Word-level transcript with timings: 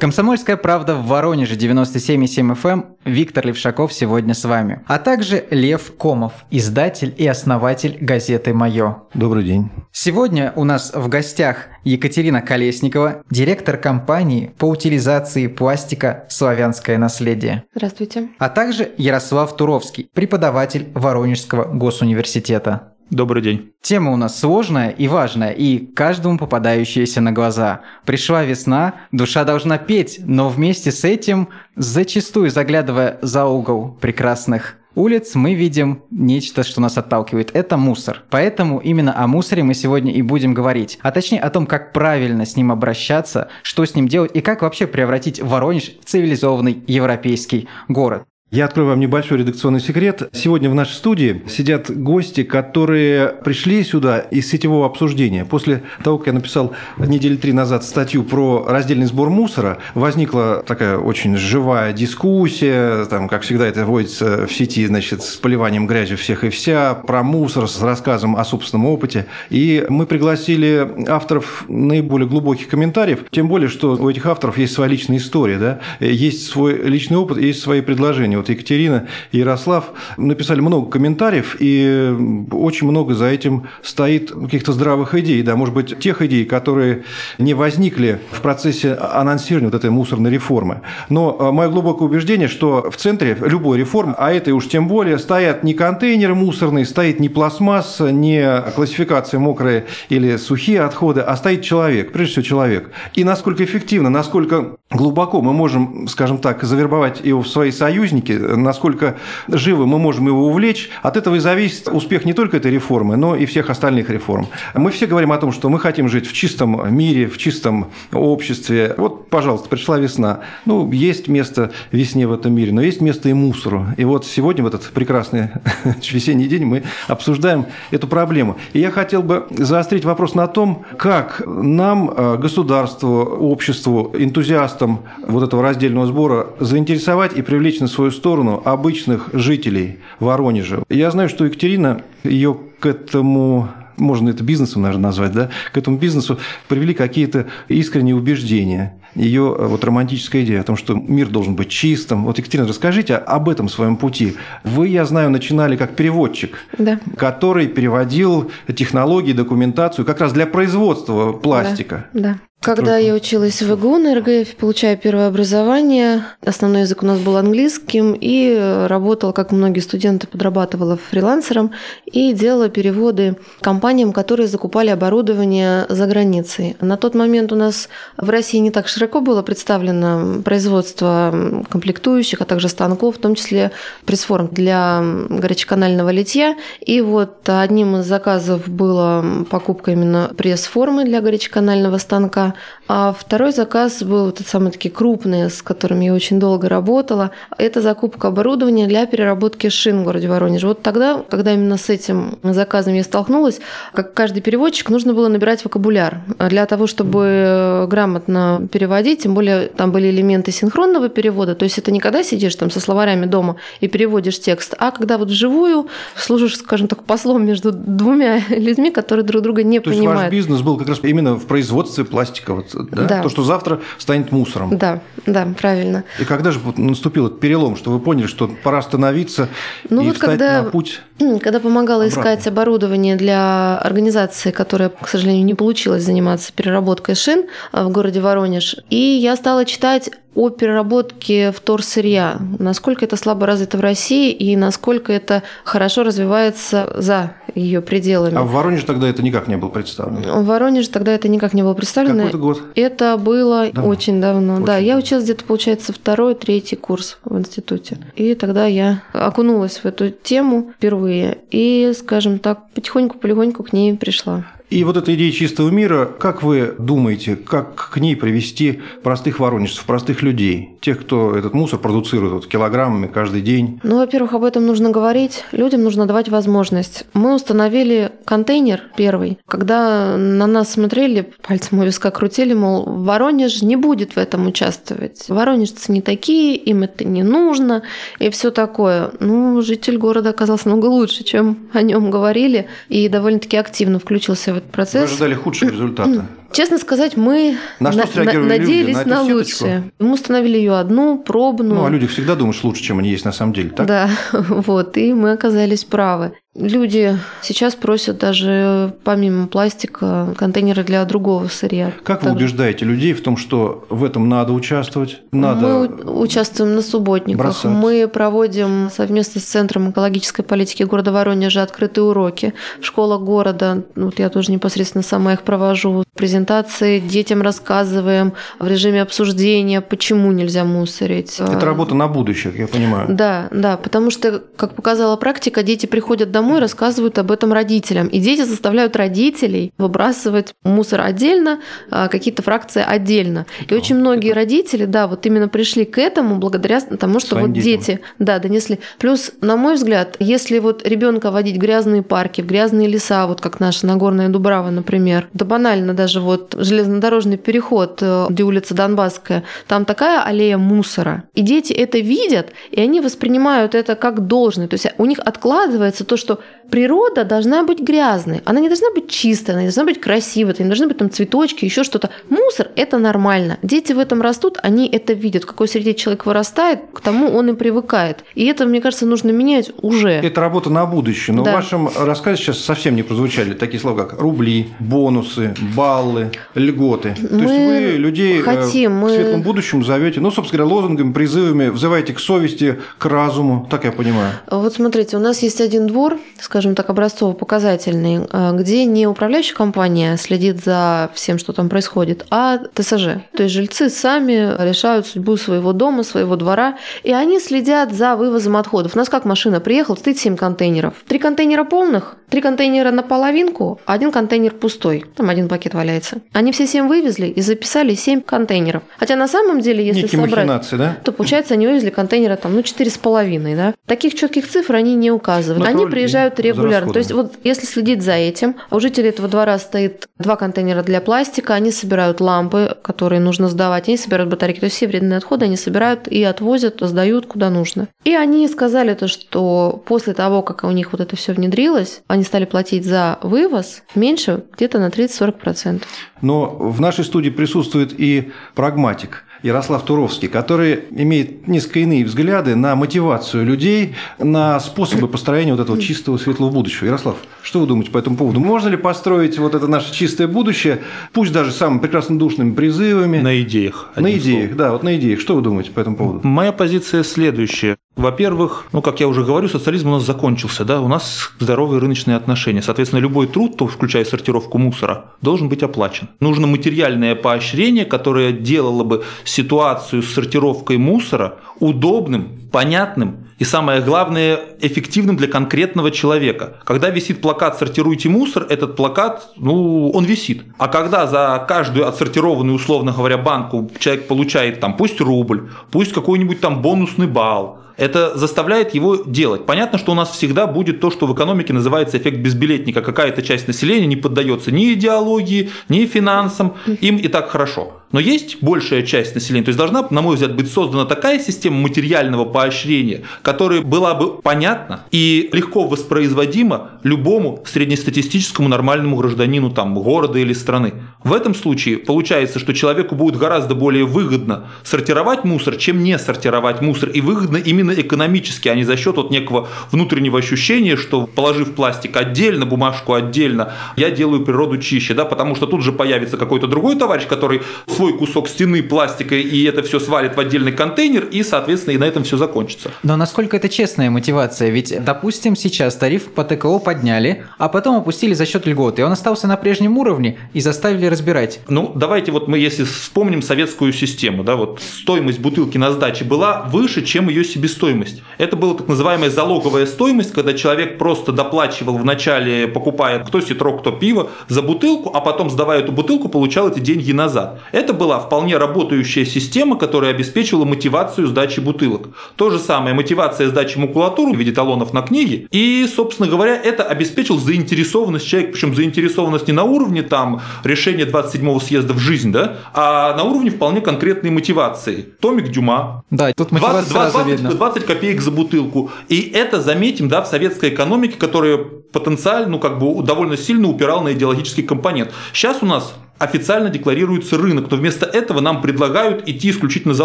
Комсомольская 0.00 0.56
правда 0.56 0.94
в 0.94 1.06
Воронеже 1.06 1.56
97,7 1.56 2.54
FM. 2.54 2.68
Эм. 2.70 2.86
Виктор 3.04 3.44
Левшаков 3.44 3.92
сегодня 3.92 4.32
с 4.32 4.44
вами. 4.44 4.84
А 4.86 4.98
также 4.98 5.44
Лев 5.50 5.92
Комов, 5.98 6.32
издатель 6.50 7.12
и 7.16 7.26
основатель 7.26 7.98
газеты 8.00 8.54
«Мое». 8.54 9.02
Добрый 9.14 9.42
день. 9.42 9.70
Сегодня 9.90 10.52
у 10.54 10.62
нас 10.62 10.92
в 10.94 11.08
гостях 11.08 11.66
Екатерина 11.82 12.42
Колесникова, 12.42 13.24
директор 13.28 13.76
компании 13.76 14.52
по 14.56 14.66
утилизации 14.66 15.48
пластика 15.48 16.26
«Славянское 16.28 16.96
наследие». 16.96 17.64
Здравствуйте. 17.74 18.28
А 18.38 18.48
также 18.50 18.92
Ярослав 18.98 19.56
Туровский, 19.56 20.08
преподаватель 20.14 20.92
Воронежского 20.94 21.64
госуниверситета. 21.64 22.92
Добрый 23.10 23.42
день. 23.42 23.72
Тема 23.80 24.12
у 24.12 24.16
нас 24.16 24.38
сложная 24.38 24.90
и 24.90 25.08
важная, 25.08 25.52
и 25.52 25.78
каждому 25.78 26.36
попадающаяся 26.36 27.22
на 27.22 27.32
глаза. 27.32 27.80
Пришла 28.04 28.44
весна, 28.44 28.94
душа 29.12 29.44
должна 29.44 29.78
петь, 29.78 30.20
но 30.24 30.50
вместе 30.50 30.92
с 30.92 31.04
этим, 31.04 31.48
зачастую 31.74 32.50
заглядывая 32.50 33.18
за 33.22 33.46
угол 33.46 33.96
прекрасных 33.98 34.76
улиц, 34.94 35.34
мы 35.34 35.54
видим 35.54 36.02
нечто, 36.10 36.64
что 36.64 36.82
нас 36.82 36.98
отталкивает. 36.98 37.50
Это 37.54 37.78
мусор. 37.78 38.24
Поэтому 38.28 38.78
именно 38.78 39.18
о 39.18 39.26
мусоре 39.26 39.62
мы 39.62 39.72
сегодня 39.72 40.12
и 40.12 40.20
будем 40.20 40.52
говорить. 40.52 40.98
А 41.00 41.10
точнее 41.10 41.40
о 41.40 41.48
том, 41.48 41.66
как 41.66 41.94
правильно 41.94 42.44
с 42.44 42.56
ним 42.56 42.70
обращаться, 42.72 43.48
что 43.62 43.86
с 43.86 43.94
ним 43.94 44.06
делать 44.08 44.32
и 44.34 44.42
как 44.42 44.60
вообще 44.60 44.86
превратить 44.86 45.40
Воронеж 45.40 45.94
в 45.98 46.04
цивилизованный 46.04 46.82
европейский 46.86 47.68
город. 47.88 48.27
Я 48.50 48.64
открою 48.64 48.88
вам 48.88 49.00
небольшой 49.00 49.36
редакционный 49.36 49.78
секрет. 49.78 50.30
Сегодня 50.32 50.70
в 50.70 50.74
нашей 50.74 50.94
студии 50.94 51.42
сидят 51.46 51.90
гости, 51.90 52.44
которые 52.44 53.28
пришли 53.44 53.84
сюда 53.84 54.20
из 54.20 54.48
сетевого 54.48 54.86
обсуждения. 54.86 55.44
После 55.44 55.82
того, 56.02 56.16
как 56.16 56.28
я 56.28 56.32
написал 56.32 56.72
недели 56.96 57.36
три 57.36 57.52
назад 57.52 57.84
статью 57.84 58.22
про 58.24 58.64
раздельный 58.66 59.04
сбор 59.04 59.28
мусора, 59.28 59.76
возникла 59.92 60.64
такая 60.66 60.96
очень 60.96 61.36
живая 61.36 61.92
дискуссия, 61.92 63.04
там, 63.04 63.28
как 63.28 63.42
всегда 63.42 63.66
это 63.66 63.84
водится 63.84 64.46
в 64.46 64.52
сети, 64.54 64.86
значит, 64.86 65.22
с 65.22 65.36
поливанием 65.36 65.86
грязью 65.86 66.16
всех 66.16 66.42
и 66.42 66.48
вся, 66.48 66.94
про 66.94 67.22
мусор, 67.22 67.68
с 67.68 67.82
рассказом 67.82 68.34
о 68.34 68.46
собственном 68.46 68.86
опыте. 68.86 69.26
И 69.50 69.84
мы 69.90 70.06
пригласили 70.06 70.90
авторов 71.06 71.66
наиболее 71.68 72.26
глубоких 72.26 72.68
комментариев, 72.68 73.26
тем 73.30 73.46
более, 73.46 73.68
что 73.68 73.94
у 73.94 74.08
этих 74.08 74.24
авторов 74.24 74.56
есть 74.56 74.72
своя 74.72 74.90
личная 74.90 75.18
история, 75.18 75.58
да? 75.58 75.80
есть 76.00 76.46
свой 76.46 76.78
личный 76.82 77.18
опыт, 77.18 77.36
есть 77.36 77.60
свои 77.60 77.82
предложения 77.82 78.37
вот 78.38 78.48
Екатерина 78.48 79.06
и 79.32 79.38
Ярослав 79.38 79.92
написали 80.16 80.60
много 80.60 80.90
комментариев, 80.90 81.56
и 81.60 82.14
очень 82.50 82.88
много 82.88 83.14
за 83.14 83.26
этим 83.26 83.68
стоит 83.82 84.30
каких-то 84.30 84.72
здравых 84.72 85.14
идей, 85.14 85.42
да, 85.42 85.56
может 85.56 85.74
быть, 85.74 85.98
тех 85.98 86.22
идей, 86.22 86.44
которые 86.44 87.04
не 87.38 87.54
возникли 87.54 88.20
в 88.30 88.40
процессе 88.40 88.94
анонсирования 88.94 89.70
вот 89.70 89.76
этой 89.76 89.90
мусорной 89.90 90.30
реформы. 90.30 90.82
Но 91.08 91.36
а, 91.38 91.52
мое 91.52 91.68
глубокое 91.68 92.08
убеждение, 92.08 92.48
что 92.48 92.90
в 92.90 92.96
центре 92.96 93.36
любой 93.40 93.78
реформы, 93.78 94.14
а 94.16 94.32
этой 94.32 94.52
уж 94.52 94.68
тем 94.68 94.88
более, 94.88 95.18
стоят 95.18 95.64
не 95.64 95.74
контейнеры 95.74 96.34
мусорные, 96.34 96.84
стоит 96.84 97.20
не 97.20 97.28
пластмасса, 97.28 98.10
не 98.10 98.62
классификация 98.74 99.40
мокрые 99.40 99.86
или 100.08 100.36
сухие 100.36 100.82
отходы, 100.82 101.20
а 101.20 101.36
стоит 101.36 101.62
человек, 101.62 102.12
прежде 102.12 102.32
всего 102.32 102.44
человек. 102.44 102.90
И 103.14 103.24
насколько 103.24 103.64
эффективно, 103.64 104.10
насколько 104.10 104.76
глубоко 104.90 105.40
мы 105.40 105.52
можем, 105.52 106.08
скажем 106.08 106.38
так, 106.38 106.62
завербовать 106.62 107.20
его 107.20 107.42
в 107.42 107.48
свои 107.48 107.70
союзники, 107.70 108.27
все-таки, 108.28 108.56
насколько 108.56 109.16
живо 109.48 109.86
мы 109.86 109.98
можем 109.98 110.26
его 110.26 110.46
увлечь, 110.46 110.90
от 111.02 111.16
этого 111.16 111.36
и 111.36 111.38
зависит 111.38 111.88
успех 111.88 112.24
не 112.24 112.32
только 112.32 112.56
этой 112.58 112.70
реформы, 112.70 113.16
но 113.16 113.36
и 113.36 113.46
всех 113.46 113.70
остальных 113.70 114.10
реформ. 114.10 114.48
Мы 114.74 114.90
все 114.90 115.06
говорим 115.06 115.32
о 115.32 115.38
том, 115.38 115.52
что 115.52 115.68
мы 115.68 115.78
хотим 115.78 116.08
жить 116.08 116.26
в 116.26 116.32
чистом 116.32 116.94
мире, 116.94 117.26
в 117.26 117.38
чистом 117.38 117.90
обществе. 118.12 118.94
Вот, 118.96 119.17
пожалуйста, 119.30 119.68
пришла 119.68 119.98
весна. 119.98 120.40
Ну, 120.64 120.90
есть 120.92 121.28
место 121.28 121.72
весне 121.92 122.26
в 122.26 122.32
этом 122.32 122.54
мире, 122.54 122.72
но 122.72 122.82
есть 122.82 123.00
место 123.00 123.28
и 123.28 123.32
мусору. 123.32 123.86
И 123.96 124.04
вот 124.04 124.26
сегодня, 124.26 124.64
в 124.64 124.66
этот 124.66 124.84
прекрасный 124.90 125.50
весенний 126.12 126.46
день, 126.46 126.64
мы 126.64 126.82
обсуждаем 127.06 127.66
эту 127.90 128.06
проблему. 128.06 128.56
И 128.72 128.80
я 128.80 128.90
хотел 128.90 129.22
бы 129.22 129.46
заострить 129.50 130.04
вопрос 130.04 130.34
на 130.34 130.46
том, 130.46 130.84
как 130.96 131.42
нам, 131.46 132.10
э, 132.10 132.36
государству, 132.38 133.22
обществу, 133.22 134.12
энтузиастам 134.18 135.00
вот 135.26 135.42
этого 135.42 135.62
раздельного 135.62 136.06
сбора 136.06 136.48
заинтересовать 136.60 137.36
и 137.36 137.42
привлечь 137.42 137.80
на 137.80 137.86
свою 137.86 138.10
сторону 138.10 138.62
обычных 138.64 139.30
жителей 139.32 139.98
Воронежа. 140.20 140.82
Я 140.88 141.10
знаю, 141.10 141.28
что 141.28 141.44
Екатерина 141.44 142.02
ее 142.24 142.56
к 142.80 142.86
этому 142.86 143.68
можно 143.98 144.30
это 144.30 144.44
бизнесом, 144.44 144.82
наверное, 144.82 145.04
назвать, 145.04 145.32
да, 145.32 145.50
к 145.72 145.76
этому 145.76 145.98
бизнесу 145.98 146.38
привели 146.68 146.94
какие-то 146.94 147.46
искренние 147.68 148.14
убеждения. 148.14 148.94
Ее 149.18 149.54
э, 149.58 149.66
вот 149.66 149.84
романтическая 149.84 150.42
идея 150.44 150.60
о 150.60 150.64
том, 150.64 150.76
что 150.76 150.94
мир 150.94 151.28
должен 151.28 151.56
быть 151.56 151.68
чистым. 151.68 152.24
Вот, 152.24 152.38
Екатерина, 152.38 152.68
расскажите 152.68 153.16
об 153.16 153.48
этом 153.48 153.68
своем 153.68 153.96
пути. 153.96 154.36
Вы, 154.64 154.88
я 154.88 155.04
знаю, 155.04 155.30
начинали 155.30 155.76
как 155.76 155.96
переводчик, 155.96 156.58
да. 156.78 157.00
который 157.16 157.66
переводил 157.66 158.50
технологии, 158.74 159.32
документацию 159.32 160.04
как 160.04 160.20
раз 160.20 160.32
для 160.32 160.46
производства 160.46 161.32
пластика. 161.32 162.06
Да, 162.12 162.20
да. 162.20 162.38
Когда 162.60 162.98
я 162.98 163.14
училась 163.14 163.62
в 163.62 163.72
ИГУ 163.72 163.98
на 163.98 164.16
РГФ, 164.16 164.56
получая 164.56 164.96
первое 164.96 165.28
образование, 165.28 166.24
основной 166.44 166.82
язык 166.82 167.04
у 167.04 167.06
нас 167.06 167.20
был 167.20 167.36
английским, 167.36 168.16
и 168.20 168.84
работала, 168.88 169.30
как 169.30 169.52
многие 169.52 169.78
студенты, 169.78 170.26
подрабатывала 170.26 170.96
фрилансером 170.96 171.70
и 172.04 172.32
делала 172.32 172.68
переводы 172.68 173.36
компаниям, 173.60 174.12
которые 174.12 174.48
закупали 174.48 174.88
оборудование 174.90 175.86
за 175.88 176.06
границей. 176.06 176.76
На 176.80 176.96
тот 176.96 177.14
момент 177.14 177.52
у 177.52 177.56
нас 177.56 177.88
в 178.16 178.28
России 178.28 178.58
не 178.58 178.72
так 178.72 178.88
широко 178.88 179.20
было 179.20 179.42
представлено 179.42 180.42
производство 180.42 181.64
комплектующих, 181.70 182.40
а 182.40 182.44
также 182.44 182.68
станков, 182.68 183.16
в 183.16 183.20
том 183.20 183.36
числе 183.36 183.70
пресс-форм 184.04 184.48
для 184.48 185.00
горячеканального 185.30 186.10
литья. 186.10 186.56
И 186.80 187.00
вот 187.02 187.48
одним 187.48 187.98
из 187.98 188.06
заказов 188.06 188.68
была 188.68 189.24
покупка 189.48 189.92
именно 189.92 190.32
пресс-формы 190.36 191.04
для 191.04 191.20
горячеканального 191.20 191.98
станка, 191.98 192.47
а 192.88 193.14
второй 193.18 193.52
заказ 193.52 194.02
был 194.02 194.28
этот 194.28 194.46
самый 194.46 194.72
такие 194.72 194.90
крупные, 194.90 195.50
с 195.50 195.62
которыми 195.62 196.06
я 196.06 196.14
очень 196.14 196.40
долго 196.40 196.68
работала. 196.68 197.30
Это 197.56 197.82
закупка 197.82 198.28
оборудования 198.28 198.86
для 198.86 199.06
переработки 199.06 199.68
шин 199.68 200.00
в 200.00 200.04
городе 200.04 200.28
Воронеж. 200.28 200.62
Вот 200.62 200.82
тогда, 200.82 201.22
когда 201.28 201.52
именно 201.52 201.76
с 201.76 201.88
этим 201.88 202.38
заказом 202.42 202.94
я 202.94 203.04
столкнулась, 203.04 203.60
как 203.92 204.14
каждый 204.14 204.40
переводчик, 204.40 204.90
нужно 204.90 205.14
было 205.14 205.28
набирать 205.28 205.64
вокабуляр 205.64 206.20
для 206.38 206.66
того, 206.66 206.86
чтобы 206.86 207.86
грамотно 207.88 208.68
переводить, 208.70 209.22
тем 209.22 209.34
более 209.34 209.66
там 209.66 209.92
были 209.92 210.10
элементы 210.10 210.52
синхронного 210.52 211.08
перевода, 211.08 211.54
то 211.54 211.64
есть 211.64 211.78
это 211.78 211.90
не 211.90 212.00
когда 212.00 212.22
сидишь 212.22 212.54
там 212.54 212.70
со 212.70 212.80
словарями 212.80 213.26
дома 213.26 213.56
и 213.80 213.88
переводишь 213.88 214.40
текст, 214.40 214.74
а 214.78 214.90
когда 214.90 215.18
вот 215.18 215.28
вживую 215.28 215.88
служишь, 216.16 216.56
скажем 216.56 216.88
так, 216.88 217.04
послом 217.04 217.46
между 217.46 217.72
двумя 217.72 218.40
людьми, 218.48 218.90
которые 218.90 219.24
друг 219.24 219.42
друга 219.42 219.62
не 219.62 219.80
то 219.80 219.90
понимают. 219.90 220.04
То 220.04 220.12
есть 220.12 220.24
ваш 220.24 220.32
бизнес 220.32 220.62
был 220.62 220.76
как 220.76 220.88
раз 220.88 221.00
именно 221.02 221.34
в 221.36 221.46
производстве 221.46 222.04
пластика 222.04 222.37
пластика, 222.38 222.54
вот, 222.54 222.90
да? 222.90 223.02
да? 223.04 223.22
То, 223.22 223.28
что 223.28 223.42
завтра 223.42 223.80
станет 223.98 224.32
мусором. 224.32 224.76
Да, 224.76 225.00
да, 225.26 225.48
правильно. 225.58 226.04
И 226.18 226.24
когда 226.24 226.50
же 226.50 226.60
наступил 226.76 227.26
этот 227.26 227.40
перелом, 227.40 227.76
что 227.76 227.90
вы 227.90 228.00
поняли, 228.00 228.26
что 228.26 228.50
пора 228.62 228.78
остановиться 228.78 229.48
ну, 229.88 230.02
и 230.02 230.06
вот 230.06 230.14
встать 230.14 230.30
когда, 230.30 230.62
на 230.62 230.70
путь? 230.70 231.00
Когда 231.40 231.60
помогала 231.60 232.04
обратно. 232.04 232.20
искать 232.20 232.46
оборудование 232.46 233.16
для 233.16 233.78
организации, 233.78 234.50
которая, 234.50 234.88
к 234.88 235.08
сожалению, 235.08 235.44
не 235.44 235.54
получилось 235.54 236.02
заниматься 236.02 236.52
переработкой 236.52 237.14
шин 237.14 237.46
а, 237.72 237.84
в 237.84 237.90
городе 237.90 238.20
Воронеж, 238.20 238.76
и 238.90 238.96
я 238.96 239.36
стала 239.36 239.64
читать 239.64 240.10
о 240.34 240.50
переработке 240.50 241.50
вторсырья, 241.50 242.38
насколько 242.60 243.04
это 243.04 243.16
слабо 243.16 243.46
развито 243.46 243.76
в 243.76 243.80
России 243.80 244.30
и 244.30 244.54
насколько 244.54 245.12
это 245.12 245.42
хорошо 245.64 246.04
развивается 246.04 246.94
за 246.96 247.32
ее 247.58 247.80
пределами. 247.80 248.36
А 248.36 248.42
в 248.42 248.50
Воронеже 248.52 248.86
тогда 248.86 249.08
это 249.08 249.22
никак 249.22 249.48
не 249.48 249.56
было 249.56 249.68
представлено? 249.68 250.40
В 250.40 250.46
Воронеже 250.46 250.88
тогда 250.90 251.12
это 251.12 251.28
никак 251.28 251.54
не 251.54 251.62
было 251.62 251.74
представлено. 251.74 252.24
Какой 252.24 252.28
это 252.28 252.38
год? 252.38 252.62
Это 252.74 253.16
было 253.16 253.70
давно. 253.72 253.90
очень 253.90 254.20
давно. 254.20 254.54
Очень 254.54 254.64
да, 254.64 254.72
давно. 254.74 254.86
я 254.86 254.96
училась 254.96 255.24
где-то, 255.24 255.44
получается, 255.44 255.92
второй, 255.92 256.34
третий 256.34 256.76
курс 256.76 257.18
в 257.24 257.38
институте. 257.38 257.98
И 258.16 258.34
тогда 258.34 258.66
я 258.66 259.02
окунулась 259.12 259.78
в 259.78 259.84
эту 259.86 260.10
тему 260.10 260.72
впервые 260.76 261.38
и, 261.50 261.92
скажем 261.98 262.38
так, 262.38 262.68
потихоньку-полегоньку 262.74 263.62
к 263.62 263.72
ней 263.72 263.94
пришла. 263.96 264.44
И 264.70 264.84
вот 264.84 264.96
эта 264.96 265.14
идея 265.14 265.32
чистого 265.32 265.70
мира, 265.70 266.04
как 266.18 266.42
вы 266.42 266.74
думаете, 266.78 267.36
как 267.36 267.90
к 267.92 267.96
ней 267.98 268.16
привести 268.16 268.80
простых 269.02 269.40
воронежцев, 269.40 269.84
простых 269.84 270.22
людей, 270.22 270.76
тех, 270.80 271.00
кто 271.00 271.34
этот 271.36 271.54
мусор 271.54 271.78
продуцирует 271.78 272.32
вот, 272.34 272.46
килограммами 272.46 273.06
каждый 273.06 273.40
день? 273.40 273.80
Ну, 273.82 273.98
во-первых, 273.98 274.34
об 274.34 274.44
этом 274.44 274.66
нужно 274.66 274.90
говорить. 274.90 275.44
Людям 275.52 275.82
нужно 275.82 276.06
давать 276.06 276.28
возможность. 276.28 277.04
Мы 277.14 277.34
установили 277.34 278.12
контейнер 278.26 278.82
первый, 278.96 279.38
когда 279.46 280.16
на 280.18 280.46
нас 280.46 280.72
смотрели, 280.72 281.32
пальцем 281.42 281.78
у 281.78 281.84
виска 281.84 282.10
крутили, 282.10 282.52
мол, 282.52 282.84
Воронеж 282.84 283.62
не 283.62 283.76
будет 283.76 284.12
в 284.12 284.18
этом 284.18 284.46
участвовать. 284.46 285.28
Воронежцы 285.28 285.90
не 285.92 286.02
такие, 286.02 286.56
им 286.56 286.82
это 286.82 287.04
не 287.04 287.22
нужно 287.22 287.82
и 288.18 288.28
все 288.28 288.50
такое. 288.50 289.12
Ну, 289.20 289.62
житель 289.62 289.96
города 289.96 290.30
оказался 290.30 290.68
много 290.68 290.86
лучше, 290.86 291.24
чем 291.24 291.68
о 291.72 291.80
нем 291.80 292.10
говорили, 292.10 292.66
и 292.88 293.08
довольно-таки 293.08 293.56
активно 293.56 293.98
включился 293.98 294.52
в 294.52 294.57
этот 294.58 294.70
процесс. 294.70 295.08
Вы 295.10 295.14
ожидали 295.14 295.34
худшие 295.34 295.70
результаты? 295.72 296.22
Честно 296.52 296.78
сказать, 296.78 297.16
мы 297.16 297.56
На 297.78 297.92
что 297.92 298.22
люди? 298.22 298.36
надеялись 298.36 298.94
На 298.96 299.00
эту 299.00 299.08
на, 299.10 299.24
сеточку? 299.24 299.64
лучшее. 299.64 299.90
Мы 299.98 300.12
установили 300.12 300.56
ее 300.58 300.76
одну, 300.76 301.18
пробную. 301.18 301.74
Ну, 301.74 301.84
о 301.84 301.90
людях 301.90 302.10
всегда 302.10 302.36
думаешь 302.36 302.62
лучше, 302.64 302.82
чем 302.82 302.98
они 302.98 303.10
есть 303.10 303.24
на 303.24 303.32
самом 303.32 303.52
деле, 303.52 303.70
так? 303.70 303.86
Да, 303.86 304.08
вот, 304.32 304.96
и 304.96 305.12
мы 305.12 305.32
оказались 305.32 305.84
правы. 305.84 306.32
Люди 306.58 307.16
сейчас 307.40 307.76
просят 307.76 308.18
даже 308.18 308.92
помимо 309.04 309.46
пластика 309.46 310.34
контейнеры 310.36 310.82
для 310.82 311.04
другого 311.04 311.46
сырья. 311.46 311.92
Как 312.02 312.22
вы 312.22 312.30
Также. 312.30 312.44
убеждаете 312.44 312.84
людей 312.84 313.12
в 313.12 313.22
том, 313.22 313.36
что 313.36 313.86
в 313.88 314.02
этом 314.02 314.28
надо 314.28 314.52
участвовать, 314.52 315.20
надо... 315.30 315.66
Мы 315.66 316.20
участвуем 316.20 316.74
на 316.74 316.82
субботниках. 316.82 317.38
бросать. 317.38 317.70
Мы 317.70 318.08
проводим 318.08 318.90
совместно 318.92 319.40
с 319.40 319.44
Центром 319.44 319.90
экологической 319.90 320.42
политики 320.42 320.82
города 320.82 321.12
Воронежа 321.12 321.62
открытые 321.62 322.04
уроки 322.04 322.54
в 322.80 322.84
школах 322.84 323.22
города. 323.22 323.84
Вот 323.94 324.18
я 324.18 324.28
тоже 324.28 324.50
непосредственно 324.50 325.02
сама 325.02 325.34
их 325.34 325.42
провожу. 325.42 326.04
Презентации 326.18 326.98
детям 326.98 327.42
рассказываем 327.42 328.32
в 328.58 328.66
режиме 328.66 329.02
обсуждения, 329.02 329.80
почему 329.80 330.32
нельзя 330.32 330.64
мусорить. 330.64 331.38
Это 331.38 331.64
работа 331.64 331.94
на 331.94 332.08
будущее, 332.08 332.52
я 332.56 332.66
понимаю. 332.66 333.06
Да, 333.08 333.46
да, 333.52 333.76
потому 333.76 334.10
что, 334.10 334.42
как 334.56 334.74
показала 334.74 335.14
практика, 335.14 335.62
дети 335.62 335.86
приходят 335.86 336.32
домой 336.32 336.58
и 336.58 336.60
рассказывают 336.60 337.20
об 337.20 337.30
этом 337.30 337.52
родителям. 337.52 338.08
И 338.08 338.18
дети 338.18 338.42
заставляют 338.42 338.96
родителей 338.96 339.72
выбрасывать 339.78 340.54
мусор 340.64 341.02
отдельно, 341.02 341.60
а 341.88 342.08
какие-то 342.08 342.42
фракции 342.42 342.84
отдельно. 342.84 343.46
И 343.68 343.72
очень 343.72 343.94
многие 343.94 344.32
родители, 344.32 344.86
да, 344.86 345.06
вот 345.06 345.24
именно 345.24 345.46
пришли 345.46 345.84
к 345.84 345.98
этому 345.98 346.38
благодаря 346.38 346.80
тому, 346.80 347.20
что 347.20 347.36
Своим 347.36 347.46
вот 347.46 347.54
детям. 347.54 347.70
дети, 347.70 348.00
да, 348.18 348.40
донесли. 348.40 348.80
Плюс, 348.98 349.30
на 349.40 349.56
мой 349.56 349.76
взгляд, 349.76 350.16
если 350.18 350.58
вот 350.58 350.84
ребенка 350.84 351.30
водить 351.30 351.58
в 351.58 351.60
грязные 351.60 352.02
парки, 352.02 352.40
в 352.40 352.46
грязные 352.46 352.88
леса, 352.88 353.28
вот 353.28 353.40
как 353.40 353.60
наша 353.60 353.86
Нагорная 353.86 354.28
Дубрава, 354.30 354.70
например, 354.70 355.28
да 355.32 355.44
банально 355.44 355.94
даже 355.94 356.07
вот 356.16 356.54
железнодорожный 356.56 357.36
переход, 357.36 357.98
э, 358.00 358.26
где 358.30 358.42
улица 358.42 358.74
Донбасская, 358.74 359.44
там 359.66 359.84
такая 359.84 360.22
аллея 360.22 360.58
мусора. 360.58 361.24
И 361.34 361.42
дети 361.42 361.72
это 361.72 361.98
видят, 361.98 362.52
и 362.70 362.80
они 362.80 363.00
воспринимают 363.00 363.74
это 363.74 363.94
как 363.94 364.26
должное. 364.26 364.68
То 364.68 364.74
есть 364.74 364.86
у 364.98 365.04
них 365.04 365.18
откладывается 365.18 366.04
то, 366.04 366.16
что 366.16 366.40
природа 366.70 367.24
должна 367.24 367.62
быть 367.64 367.80
грязной. 367.80 368.40
Она 368.44 368.60
не 368.60 368.68
должна 368.68 368.88
быть 368.94 369.08
чистой, 369.10 369.52
она 369.52 369.60
не 369.62 369.66
должна 369.68 369.84
быть 369.84 370.00
красивой, 370.00 370.52
это 370.52 370.62
не 370.62 370.68
должны 370.68 370.86
быть 370.88 370.98
там 370.98 371.10
цветочки, 371.10 371.64
еще 371.64 371.84
что-то. 371.84 372.10
Мусор– 372.28 372.68
это 372.76 372.98
нормально. 372.98 373.58
Дети 373.62 373.92
в 373.92 373.98
этом 373.98 374.20
растут, 374.22 374.58
они 374.62 374.88
это 374.88 375.12
видят. 375.12 375.44
В 375.44 375.46
какой 375.46 375.68
среде 375.68 375.94
человек 375.94 376.26
вырастает, 376.26 376.80
к 376.92 377.00
тому 377.00 377.28
он 377.34 377.48
и 377.50 377.52
привыкает. 377.54 378.24
И 378.34 378.44
это, 378.46 378.66
мне 378.66 378.80
кажется, 378.80 379.06
нужно 379.06 379.30
менять 379.30 379.70
уже. 379.82 380.10
Это 380.10 380.40
работа 380.40 380.70
на 380.70 380.86
будущее. 380.86 381.34
Но 381.34 381.42
Да. 381.42 381.52
в 381.52 381.54
вашем 381.54 381.88
рассказе 381.96 382.42
сейчас 382.42 382.58
совсем 382.58 382.96
не 382.96 383.02
прозвучали 383.02 383.54
такие 383.54 383.80
слова, 383.80 384.04
как 384.04 384.20
рубли, 384.20 384.68
бонусы, 384.78 385.54
баллы, 385.76 386.30
льготы. 386.54 387.14
То 387.14 387.20
есть 387.22 387.32
Мы 387.32 387.66
вы 387.92 387.96
людей 387.96 388.40
э, 388.40 388.42
хотим, 388.42 388.98
к 389.00 389.02
мы- 389.04 389.10
светлому 389.14 389.42
будущему 389.42 389.84
зовете, 389.84 390.20
ну, 390.20 390.30
собственно 390.30 390.64
говоря, 390.64 390.74
лозунгами, 390.76 391.12
призывами, 391.12 391.68
взываете 391.68 392.12
к 392.12 392.20
совести, 392.20 392.78
к 392.98 393.06
разуму, 393.06 393.66
так 393.70 393.84
я 393.84 393.92
понимаю. 393.92 394.32
Вот 394.50 394.74
смотрите, 394.74 395.16
у 395.16 395.20
нас 395.20 395.42
есть 395.42 395.60
один 395.60 395.86
двор, 395.86 396.18
скажем 396.58 396.74
так, 396.74 396.90
образцово-показательный, 396.90 398.26
э, 398.32 398.52
где 398.54 398.84
не 398.84 399.06
управляющая 399.06 399.54
компания 399.54 400.16
следит 400.16 400.58
за 400.64 401.08
всем, 401.14 401.38
что 401.38 401.52
там 401.52 401.68
происходит, 401.68 402.26
а 402.30 402.58
ТСЖ. 402.74 403.20
То 403.36 403.44
есть 403.44 403.54
жильцы 403.54 403.88
сами 403.90 404.56
решают 404.68 405.06
судьбу 405.06 405.36
своего 405.36 405.72
дома, 405.72 406.02
своего 406.02 406.34
двора, 406.34 406.76
и 407.04 407.12
они 407.12 407.38
следят 407.38 407.92
за 407.92 408.16
вывозом 408.16 408.56
отходов. 408.56 408.96
У 408.96 408.98
нас 408.98 409.08
как 409.08 409.24
машина 409.24 409.60
приехала, 409.60 409.94
стоит 409.94 410.18
7 410.18 410.36
контейнеров. 410.36 410.94
Три 411.06 411.20
контейнера 411.20 411.62
полных, 411.62 412.16
три 412.28 412.40
контейнера 412.40 412.90
на 412.90 413.04
половинку, 413.04 413.80
один 413.86 414.10
контейнер 414.10 414.52
пустой. 414.52 415.04
Там 415.14 415.30
один 415.30 415.48
пакет 415.48 415.74
валяется. 415.74 416.16
Они 416.32 416.50
все 416.50 416.66
7 416.66 416.88
вывезли 416.88 417.26
и 417.26 417.40
записали 417.40 417.94
7 417.94 418.22
контейнеров. 418.22 418.82
Хотя 418.98 419.14
на 419.14 419.28
самом 419.28 419.60
деле, 419.60 419.86
если 419.86 420.02
Некие 420.02 420.20
собрать 420.20 420.70
да? 420.72 420.96
то 421.04 421.12
получается 421.12 421.54
они 421.54 421.68
вывезли 421.68 421.90
контейнера 421.90 422.34
там, 422.34 422.56
ну, 422.56 422.62
четыре 422.62 422.90
с 422.90 422.98
половиной, 422.98 423.54
да. 423.54 423.74
Таких 423.86 424.16
четких 424.16 424.48
цифр 424.48 424.74
они 424.74 424.96
не 424.96 425.12
указывают. 425.12 425.64
Ну, 425.64 425.70
они 425.70 425.86
приезжают 425.88 426.40
регулярно. 426.48 426.92
То 426.92 426.98
есть 426.98 427.12
вот 427.12 427.34
если 427.44 427.66
следить 427.66 428.02
за 428.02 428.12
этим, 428.12 428.56
а 428.70 428.76
у 428.76 428.80
жителей 428.80 429.10
этого 429.10 429.28
двора 429.28 429.58
стоит 429.58 430.08
два 430.18 430.36
контейнера 430.36 430.82
для 430.82 431.00
пластика, 431.00 431.54
они 431.54 431.70
собирают 431.70 432.20
лампы, 432.20 432.76
которые 432.82 433.20
нужно 433.20 433.48
сдавать, 433.48 433.88
они 433.88 433.96
собирают 433.96 434.30
батарейки, 434.30 434.60
то 434.60 434.66
есть 434.66 434.76
все 434.76 434.86
вредные 434.86 435.18
отходы 435.18 435.46
они 435.46 435.56
собирают 435.56 436.08
и 436.08 436.22
отвозят, 436.24 436.78
сдают 436.80 437.26
куда 437.26 437.50
нужно. 437.50 437.88
И 438.04 438.14
они 438.14 438.46
сказали 438.48 438.94
то, 438.94 439.08
что 439.08 439.82
после 439.86 440.14
того, 440.14 440.42
как 440.42 440.64
у 440.64 440.70
них 440.70 440.92
вот 440.92 441.00
это 441.00 441.16
все 441.16 441.32
внедрилось, 441.32 442.02
они 442.08 442.24
стали 442.24 442.44
платить 442.44 442.84
за 442.84 443.18
вывоз 443.22 443.82
меньше 443.94 444.44
где-то 444.54 444.78
на 444.78 444.88
30-40%. 444.88 445.82
Но 446.20 446.46
в 446.46 446.80
нашей 446.80 447.04
студии 447.04 447.30
присутствует 447.30 447.98
и 447.98 448.32
прагматик 448.54 449.24
Ярослав 449.42 449.84
Туровский, 449.84 450.28
который 450.28 450.80
имеет 450.90 451.46
несколько 451.46 451.80
иные 451.80 452.04
взгляды 452.04 452.56
на 452.56 452.74
мотивацию 452.76 453.44
людей, 453.44 453.94
на 454.18 454.58
способы 454.60 455.08
построения 455.08 455.52
вот 455.52 455.60
этого 455.60 455.80
чистого 455.80 456.18
светлого 456.18 456.50
будущего. 456.50 456.86
Ярослав, 456.86 457.16
что 457.42 457.60
вы 457.60 457.66
думаете 457.66 457.90
по 457.90 457.98
этому 457.98 458.16
поводу? 458.16 458.40
Можно 458.40 458.68
ли 458.68 458.76
построить 458.76 459.38
вот 459.38 459.54
это 459.54 459.66
наше 459.68 459.92
чистое 459.92 460.26
будущее, 460.26 460.80
пусть 461.12 461.32
даже 461.32 461.52
самыми 461.52 461.80
прекрасно 461.80 462.18
душными 462.18 462.52
призывами? 462.52 463.18
На 463.18 463.40
идеях. 463.42 463.90
На 463.96 464.12
идеях, 464.16 464.50
словом. 464.50 464.56
да, 464.56 464.72
вот 464.72 464.82
на 464.82 464.96
идеях. 464.96 465.20
Что 465.20 465.36
вы 465.36 465.42
думаете 465.42 465.70
по 465.70 465.80
этому 465.80 465.96
поводу? 465.96 466.26
Моя 466.26 466.52
позиция 466.52 467.02
следующая. 467.02 467.76
Во-первых, 467.98 468.66
ну, 468.70 468.80
как 468.80 469.00
я 469.00 469.08
уже 469.08 469.24
говорю, 469.24 469.48
социализм 469.48 469.88
у 469.88 469.92
нас 469.94 470.04
закончился, 470.04 470.64
да, 470.64 470.80
у 470.80 470.86
нас 470.86 471.32
здоровые 471.40 471.80
рыночные 471.80 472.16
отношения. 472.16 472.62
Соответственно, 472.62 473.00
любой 473.00 473.26
труд, 473.26 473.56
то, 473.56 473.66
включая 473.66 474.04
сортировку 474.04 474.56
мусора, 474.56 475.06
должен 475.20 475.48
быть 475.48 475.64
оплачен. 475.64 476.08
Нужно 476.20 476.46
материальное 476.46 477.16
поощрение, 477.16 477.84
которое 477.84 478.30
делало 478.30 478.84
бы 478.84 479.04
ситуацию 479.24 480.04
с 480.04 480.14
сортировкой 480.14 480.76
мусора 480.76 481.38
удобным, 481.58 482.28
понятным 482.52 483.26
и, 483.40 483.44
самое 483.44 483.80
главное, 483.80 484.38
эффективным 484.60 485.16
для 485.16 485.26
конкретного 485.26 485.90
человека. 485.90 486.58
Когда 486.64 486.90
висит 486.90 487.20
плакат 487.20 487.58
«Сортируйте 487.58 488.08
мусор», 488.08 488.46
этот 488.48 488.76
плакат, 488.76 489.28
ну, 489.36 489.90
он 489.90 490.04
висит. 490.04 490.44
А 490.58 490.68
когда 490.68 491.08
за 491.08 491.44
каждую 491.48 491.88
отсортированную, 491.88 492.54
условно 492.54 492.92
говоря, 492.92 493.18
банку 493.18 493.68
человек 493.80 494.06
получает 494.06 494.60
там 494.60 494.76
пусть 494.76 495.00
рубль, 495.00 495.50
пусть 495.72 495.92
какой-нибудь 495.92 496.40
там 496.40 496.62
бонусный 496.62 497.08
балл, 497.08 497.58
это 497.78 498.18
заставляет 498.18 498.74
его 498.74 498.96
делать. 498.96 499.46
Понятно, 499.46 499.78
что 499.78 499.92
у 499.92 499.94
нас 499.94 500.10
всегда 500.10 500.46
будет 500.46 500.80
то, 500.80 500.90
что 500.90 501.06
в 501.06 501.14
экономике 501.14 501.52
называется 501.52 501.96
эффект 501.96 502.18
безбилетника. 502.18 502.82
Какая-то 502.82 503.22
часть 503.22 503.46
населения 503.46 503.86
не 503.86 503.96
поддается 503.96 504.50
ни 504.50 504.74
идеологии, 504.74 505.50
ни 505.68 505.86
финансам, 505.86 506.54
им 506.80 506.96
и 506.96 507.08
так 507.08 507.30
хорошо. 507.30 507.78
Но 507.92 508.00
есть 508.00 508.42
большая 508.42 508.82
часть 508.82 509.14
населения, 509.14 509.44
то 509.44 509.48
есть 509.48 509.58
должна, 509.58 509.86
на 509.88 510.02
мой 510.02 510.16
взгляд, 510.16 510.36
быть 510.36 510.52
создана 510.52 510.84
такая 510.84 511.18
система 511.18 511.56
материального 511.56 512.26
поощрения, 512.26 513.02
которая 513.22 513.62
была 513.62 513.94
бы 513.94 514.20
понятна 514.20 514.84
и 514.90 515.30
легко 515.32 515.66
воспроизводима 515.66 516.72
любому 516.82 517.42
среднестатистическому 517.46 518.48
нормальному 518.48 518.96
гражданину 518.96 519.50
там, 519.50 519.74
города 519.74 520.18
или 520.18 520.34
страны. 520.34 520.74
В 521.04 521.12
этом 521.12 521.34
случае 521.34 521.78
получается, 521.78 522.38
что 522.38 522.52
человеку 522.52 522.94
будет 522.94 523.16
гораздо 523.16 523.54
более 523.54 523.84
выгодно 523.84 524.48
сортировать 524.64 525.24
мусор, 525.24 525.56
чем 525.56 525.84
не 525.84 525.98
сортировать 525.98 526.60
мусор. 526.60 526.88
И 526.90 527.00
выгодно 527.00 527.36
именно 527.36 527.72
экономически, 527.72 528.48
а 528.48 528.54
не 528.54 528.64
за 528.64 528.76
счет 528.76 528.96
вот 528.96 529.10
некого 529.10 529.48
внутреннего 529.70 530.18
ощущения, 530.18 530.76
что 530.76 531.06
положив 531.06 531.54
пластик 531.54 531.96
отдельно, 531.96 532.46
бумажку 532.46 532.94
отдельно, 532.94 533.52
я 533.76 533.90
делаю 533.90 534.24
природу 534.24 534.58
чище, 534.58 534.94
да, 534.94 535.04
потому 535.04 535.36
что 535.36 535.46
тут 535.46 535.62
же 535.62 535.72
появится 535.72 536.16
какой-то 536.16 536.48
другой 536.48 536.76
товарищ, 536.76 537.06
который 537.06 537.42
свой 537.66 537.96
кусок 537.96 538.28
стены 538.28 538.62
пластика 538.62 539.14
и 539.14 539.44
это 539.44 539.62
все 539.62 539.78
свалит 539.78 540.16
в 540.16 540.20
отдельный 540.20 540.52
контейнер, 540.52 541.04
и, 541.04 541.22
соответственно, 541.22 541.74
и 541.74 541.78
на 541.78 541.84
этом 541.84 542.04
все 542.04 542.16
закончится. 542.16 542.70
Но 542.82 542.96
насколько 542.96 543.36
это 543.36 543.48
честная 543.48 543.90
мотивация? 543.90 544.50
Ведь, 544.50 544.74
допустим, 544.84 545.36
сейчас 545.36 545.76
тариф 545.76 546.12
по 546.12 546.24
ТКО 546.24 546.58
подняли, 546.58 547.24
а 547.38 547.48
потом 547.48 547.76
опустили 547.76 548.14
за 548.14 548.26
счет 548.26 548.46
льготы. 548.46 548.84
Он 548.84 548.92
остался 548.92 549.26
на 549.26 549.36
прежнем 549.36 549.78
уровне 549.78 550.18
и 550.32 550.40
заставили 550.40 550.87
разбирать. 550.88 551.40
Ну, 551.48 551.72
давайте 551.74 552.12
вот 552.12 552.28
мы, 552.28 552.38
если 552.38 552.64
вспомним 552.64 553.22
советскую 553.22 553.72
систему, 553.72 554.24
да, 554.24 554.36
вот 554.36 554.60
стоимость 554.60 555.18
бутылки 555.18 555.58
на 555.58 555.72
сдаче 555.72 556.04
была 556.04 556.48
выше, 556.50 556.84
чем 556.84 557.08
ее 557.08 557.24
себестоимость. 557.24 558.02
Это 558.18 558.36
была 558.36 558.54
так 558.54 558.68
называемая 558.68 559.10
залоговая 559.10 559.66
стоимость, 559.66 560.12
когда 560.12 560.32
человек 560.32 560.78
просто 560.78 561.12
доплачивал 561.12 561.78
в 561.78 561.84
начале, 561.84 562.48
покупая 562.48 562.98
кто 563.04 563.20
ситро, 563.20 563.56
кто 563.58 563.72
пиво, 563.72 564.10
за 564.28 564.42
бутылку, 564.42 564.90
а 564.94 565.00
потом, 565.00 565.30
сдавая 565.30 565.60
эту 565.60 565.72
бутылку, 565.72 566.08
получал 566.08 566.48
эти 566.50 566.60
деньги 566.60 566.92
назад. 566.92 567.40
Это 567.52 567.72
была 567.72 567.98
вполне 567.98 568.36
работающая 568.36 569.04
система, 569.04 569.56
которая 569.56 569.90
обеспечивала 569.90 570.44
мотивацию 570.44 571.06
сдачи 571.06 571.40
бутылок. 571.40 571.88
То 572.16 572.30
же 572.30 572.38
самое 572.38 572.74
мотивация 572.74 573.28
сдачи 573.28 573.58
макулатуры 573.58 574.12
в 574.12 574.16
виде 574.16 574.32
талонов 574.32 574.72
на 574.72 574.82
книги. 574.82 575.26
И, 575.30 575.66
собственно 575.74 576.08
говоря, 576.08 576.34
это 576.36 576.62
обеспечил 576.64 577.18
заинтересованность 577.18 578.06
человека, 578.06 578.32
причем 578.32 578.54
заинтересованность 578.54 579.26
не 579.26 579.32
на 579.32 579.44
уровне 579.44 579.82
там 579.82 580.20
решения 580.44 580.77
27-го 580.84 581.40
съезда 581.40 581.72
в 581.72 581.78
жизнь, 581.78 582.12
да, 582.12 582.38
а 582.54 582.94
на 582.96 583.04
уровне 583.04 583.30
вполне 583.30 583.60
конкретной 583.60 584.10
мотивации. 584.10 584.86
Томик 585.00 585.28
Дюма, 585.28 585.82
Да, 585.90 586.12
тут 586.12 586.28
20, 586.28 586.32
мотивация 586.32 586.72
сразу 586.72 586.92
20, 586.92 587.12
видно. 587.12 587.30
20 587.30 587.64
копеек 587.64 588.00
за 588.00 588.10
бутылку. 588.10 588.70
И 588.88 589.10
это, 589.14 589.40
заметим, 589.40 589.88
да, 589.88 590.02
в 590.02 590.06
советской 590.06 590.50
экономике, 590.50 590.96
которая 590.98 591.38
потенциально, 591.38 592.28
ну, 592.28 592.38
как 592.38 592.58
бы 592.58 592.82
довольно 592.82 593.16
сильно 593.16 593.48
упирал 593.48 593.82
на 593.82 593.92
идеологический 593.92 594.42
компонент. 594.42 594.92
Сейчас 595.12 595.38
у 595.42 595.46
нас 595.46 595.74
официально 595.98 596.50
декларируется 596.50 597.18
рынок, 597.18 597.50
но 597.50 597.56
вместо 597.56 597.86
этого 597.86 598.20
нам 598.20 598.40
предлагают 598.40 599.08
идти 599.08 599.30
исключительно 599.30 599.74
за 599.74 599.84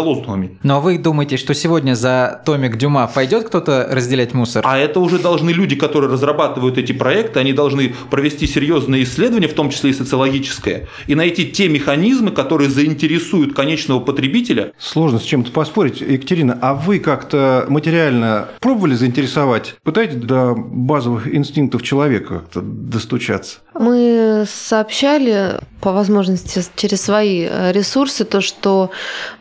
лозунгами. 0.00 0.58
Но 0.62 0.80
вы 0.80 0.98
думаете, 0.98 1.36
что 1.36 1.54
сегодня 1.54 1.94
за 1.94 2.42
томик 2.44 2.76
Дюма 2.76 3.10
пойдет 3.12 3.44
кто-то 3.44 3.88
разделять 3.90 4.34
мусор? 4.34 4.64
А 4.66 4.78
это 4.78 5.00
уже 5.00 5.18
должны 5.18 5.50
люди, 5.50 5.76
которые 5.76 6.10
разрабатывают 6.10 6.78
эти 6.78 6.92
проекты, 6.92 7.40
они 7.40 7.52
должны 7.52 7.94
провести 8.10 8.46
серьезные 8.46 9.04
исследования, 9.04 9.48
в 9.48 9.54
том 9.54 9.70
числе 9.70 9.90
и 9.90 9.92
социологическое, 9.92 10.88
и 11.06 11.14
найти 11.14 11.50
те 11.50 11.68
механизмы, 11.68 12.30
которые 12.30 12.70
заинтересуют 12.70 13.54
конечного 13.54 14.00
потребителя. 14.00 14.72
Сложно 14.78 15.18
с 15.18 15.22
чем-то 15.22 15.50
поспорить. 15.50 16.00
Екатерина, 16.00 16.58
а 16.60 16.74
вы 16.74 16.98
как-то 16.98 17.66
материально 17.68 18.48
пробовали 18.60 18.94
заинтересовать? 18.94 19.74
Пытаетесь 19.82 20.16
до 20.16 20.54
базовых 20.54 21.32
инстинктов 21.32 21.82
человека 21.82 22.40
как-то 22.40 22.60
достучаться? 22.62 23.58
Мы 23.74 24.44
сообщали 24.46 25.60
по 25.80 25.92
возможности 26.04 26.62
через 26.76 27.02
свои 27.02 27.48
э, 27.50 27.72
ресурсы 27.72 28.24
то, 28.24 28.40
что 28.40 28.90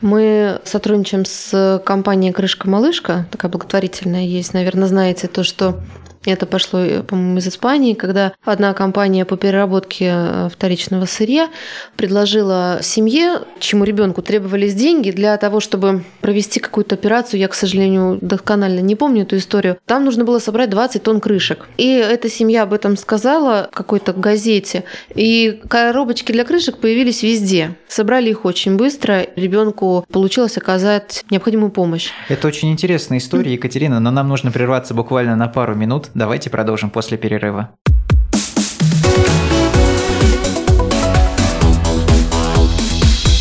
мы 0.01 0.61
сотрудничаем 0.63 1.25
с 1.25 1.81
компанией 1.85 2.31
«Крышка-малышка», 2.31 3.27
такая 3.31 3.51
благотворительная 3.51 4.23
есть, 4.23 4.53
наверное, 4.53 4.87
знаете, 4.87 5.27
то, 5.27 5.43
что 5.43 5.79
это 6.25 6.45
пошло, 6.45 6.79
э, 6.79 7.03
по-моему, 7.03 7.39
из 7.39 7.47
Испании, 7.47 7.93
когда 7.93 8.33
одна 8.43 8.73
компания 8.73 9.25
по 9.25 9.37
переработке 9.37 10.11
э, 10.13 10.49
вторичного 10.51 11.05
сырья 11.05 11.49
предложила 11.95 12.79
семье, 12.81 13.41
чему 13.59 13.83
ребенку 13.83 14.21
требовались 14.21 14.73
деньги 14.73 15.11
для 15.11 15.35
того, 15.37 15.59
чтобы 15.59 16.03
провести 16.21 16.59
какую-то 16.59 16.95
операцию. 16.95 17.39
Я, 17.39 17.47
к 17.47 17.53
сожалению, 17.53 18.19
досконально 18.21 18.79
не 18.79 18.95
помню 18.95 19.23
эту 19.23 19.37
историю. 19.37 19.77
Там 19.85 20.05
нужно 20.05 20.23
было 20.23 20.39
собрать 20.39 20.69
20 20.69 21.03
тонн 21.03 21.19
крышек. 21.19 21.67
И 21.77 21.89
эта 21.89 22.29
семья 22.29 22.63
об 22.63 22.73
этом 22.73 22.97
сказала 22.97 23.69
в 23.71 23.75
какой-то 23.75 24.13
газете. 24.13 24.83
И 25.15 25.61
коробочки 25.67 26.31
для 26.31 26.45
крышек 26.45 26.77
появились 26.77 27.23
везде. 27.23 27.75
Собрали 27.87 28.29
их 28.29 28.45
очень 28.45 28.77
быстро. 28.77 29.27
Ребенку 29.35 30.05
получилось 30.11 30.57
оказать 30.57 31.23
необходимую 31.29 31.71
помощь. 31.71 32.09
Это 32.29 32.47
очень 32.47 32.71
интересная 32.71 33.17
история, 33.17 33.53
Екатерина, 33.53 33.99
но 33.99 34.11
нам 34.11 34.29
нужно 34.29 34.51
прерваться 34.51 34.93
буквально 34.93 35.35
на 35.35 35.47
пару 35.47 35.75
минут. 35.75 36.12
Давайте 36.13 36.51
продолжим 36.51 36.91
после 36.91 37.17
перерыва. 37.17 37.71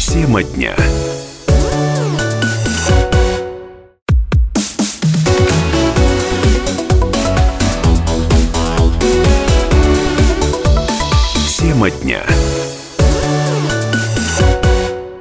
Тема 0.09 0.43
дня. 0.43 0.75